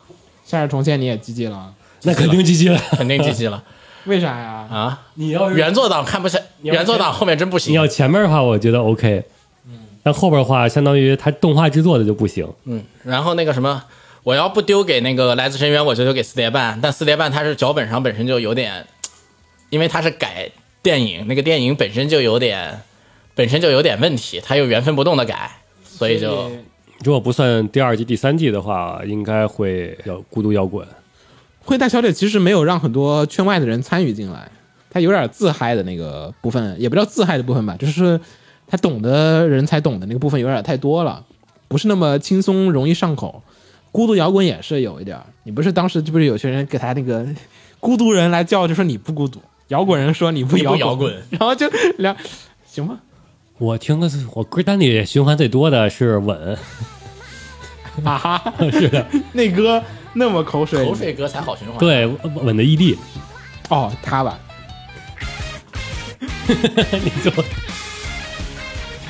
[0.44, 1.72] 夏日重现你也 GG 了，
[2.06, 2.80] 那肯定 GG 了。
[2.94, 3.64] 肯定 GG 了
[4.06, 4.66] 为啥呀？
[4.72, 5.02] 啊！
[5.14, 7.72] 你要原作党看不下，原作党后面真不行。
[7.72, 9.24] 你要前面的话，我觉得 OK，
[10.08, 12.48] 但后边的话，相当于它动画制作的就不行。
[12.64, 13.84] 嗯，然后那个什么，
[14.24, 16.80] 我要不丢给那个来自深渊，我就丢给四叠半。
[16.82, 18.88] 但四叠半它是脚本上本身就有点，
[19.70, 20.50] 因为它是改
[20.82, 22.80] 电影，那个电影本身就有点，
[23.36, 25.52] 本身就有点问题，它又原封不动的改，
[25.84, 26.50] 所以就
[27.04, 30.88] 如果不算第二季、第三季的话，应该会要孤独摇滚。
[31.66, 34.50] 会带小姐其实没有让很多圈外的人参与进来，
[34.90, 38.18] 她有点自嗨的那个部分，也不叫自嗨的部分吧，就是
[38.68, 41.24] 她懂的人才懂的那个部分有点太多了，
[41.68, 43.42] 不是那么轻松容易上口。
[43.92, 47.26] 孤独摇滚也是有一点儿，你不是当时就不是有些人给他那个
[47.80, 51.16] 孤独人来叫，就说你不孤独，摇滚人说你不摇摇滚。
[51.32, 52.16] 然后就两
[52.66, 53.00] 行吗？
[53.58, 56.56] 我听的是我歌单里循环最多的是吻，
[58.04, 59.04] 啊哈， 是的，
[59.34, 59.82] 那歌
[60.14, 62.06] 那么口水，口水歌才好循环。，对
[62.44, 62.96] 吻的异地。
[63.70, 64.38] 哦，他吧，
[66.48, 67.32] 你就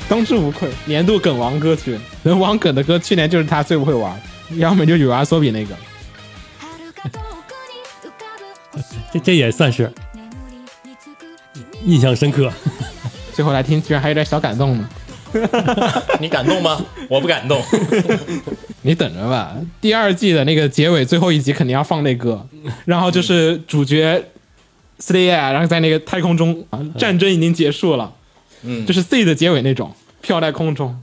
[0.08, 4.18] 当之无愧，年度梗王歌曲，能玩梗的歌，去年就是他最不会玩，
[4.56, 5.74] 要么就有阿索比那个。
[9.12, 9.92] 这这也算是
[11.84, 12.50] 印象深刻。
[13.34, 14.88] 最后来听，居然还有点小感动呢。
[16.20, 16.82] 你感动吗？
[17.08, 17.62] 我不感动。
[18.80, 22.46] 你等着吧，第二季的那个结尾最后一集肯定要放那歌，
[22.86, 24.24] 然后就是主角
[25.08, 28.10] l a y 然后在那个太空中，啊战争已经结束了，
[28.62, 30.96] 嗯，就是 C 的结尾那种，飘在空中。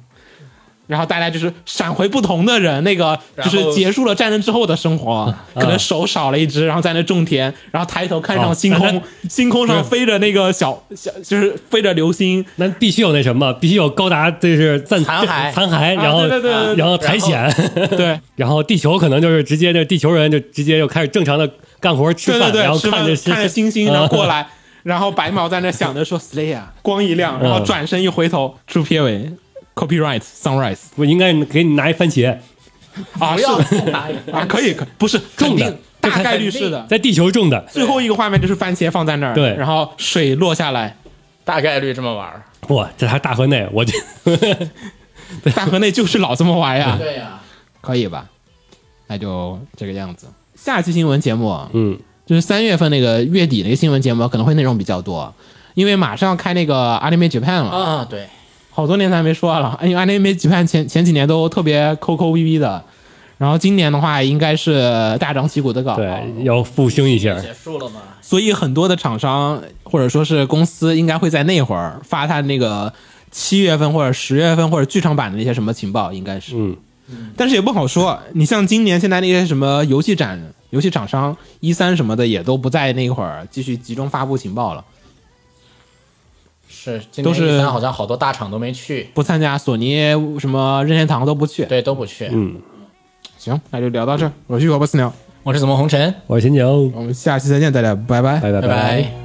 [0.87, 17.51] 然后大家就是闪回不同的人，那个就是结束了战争之后的生活，可能手少了一只，然后在那种田，然后抬头看上哦星空，星空上飞着那个小小，就是飞着流星，那必须有那什么，必须有高达，就是暂残骸残骸，然后对对对对对然后苔藓，
[17.97, 21.49] 对，然后地球可能就是直接就地球人就直接就开始正常的
[21.79, 24.45] 干活吃饭，对对对，然后看着看着星星，啊然后过来，
[24.85, 29.31] 然后白毛在那想着说 Slay 啊，光一亮，然后嗯转身一回头，出片尾
[29.73, 32.37] ，Copyright Sunrise 我应该给你拿一番茄，
[33.17, 36.85] 啊，不要是拿一啊，可以，可不是种的大概率是的。
[36.87, 39.55] 在地球种的，最后一个画面就是番茄放在那儿，对。
[39.55, 40.95] 然后水落下来，
[41.43, 42.43] 大概率这么玩儿。
[42.67, 43.97] 哇，这还大河内，我就
[45.55, 47.39] 大河内就是老这么玩呀，对呀、
[47.81, 48.27] 可以吧？
[49.07, 50.27] 那就这个样子。
[50.55, 55.33] 下期新闻节目，嗯，就是三月份那个月底那个新闻节目可能会内容比较多，
[55.73, 57.69] 因为马上要开那个 Anime Japan 了。
[57.69, 58.27] 啊，对，
[58.71, 62.83] 好多年咱没说了，因为 Anime Japan 前前几年都特别抠抠逼逼的，
[63.37, 68.01] 然后今年的话应该是大张旗鼓的搞，对，要复兴一下，结束了嘛？
[68.21, 72.91] 所以很多的厂商或者说是公司应该会在那会儿发他那个
[73.29, 76.75] 七月份或者十月份或者剧场版的那些什么情报，应该是，嗯，
[77.37, 78.19] 但是也不好说。
[78.33, 84.83] 你像今年现在那些什么游戏展、游戏厂商一三什么的，也都不在那会儿继续集中发布情报了，
[86.67, 89.97] 是，今都是年一三好像好多大厂都没去，不参加索尼
[90.39, 91.65] 什么任天堂都不去。
[91.65, 92.27] 对，都不去。
[92.31, 92.61] 嗯，
[93.37, 98.39] 行，那就聊到这儿，我是主播四鸟，我是怎么红尘，我是秦九，我们下期再见，大家拜拜。
[98.39, 99.03] 拜拜拜拜。
[99.03, 99.24] 放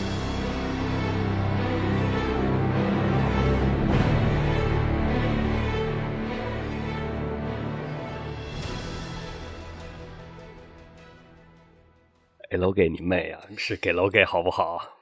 [12.61, 13.41] 楼给你妹啊！
[13.57, 15.00] 是给楼给好不好？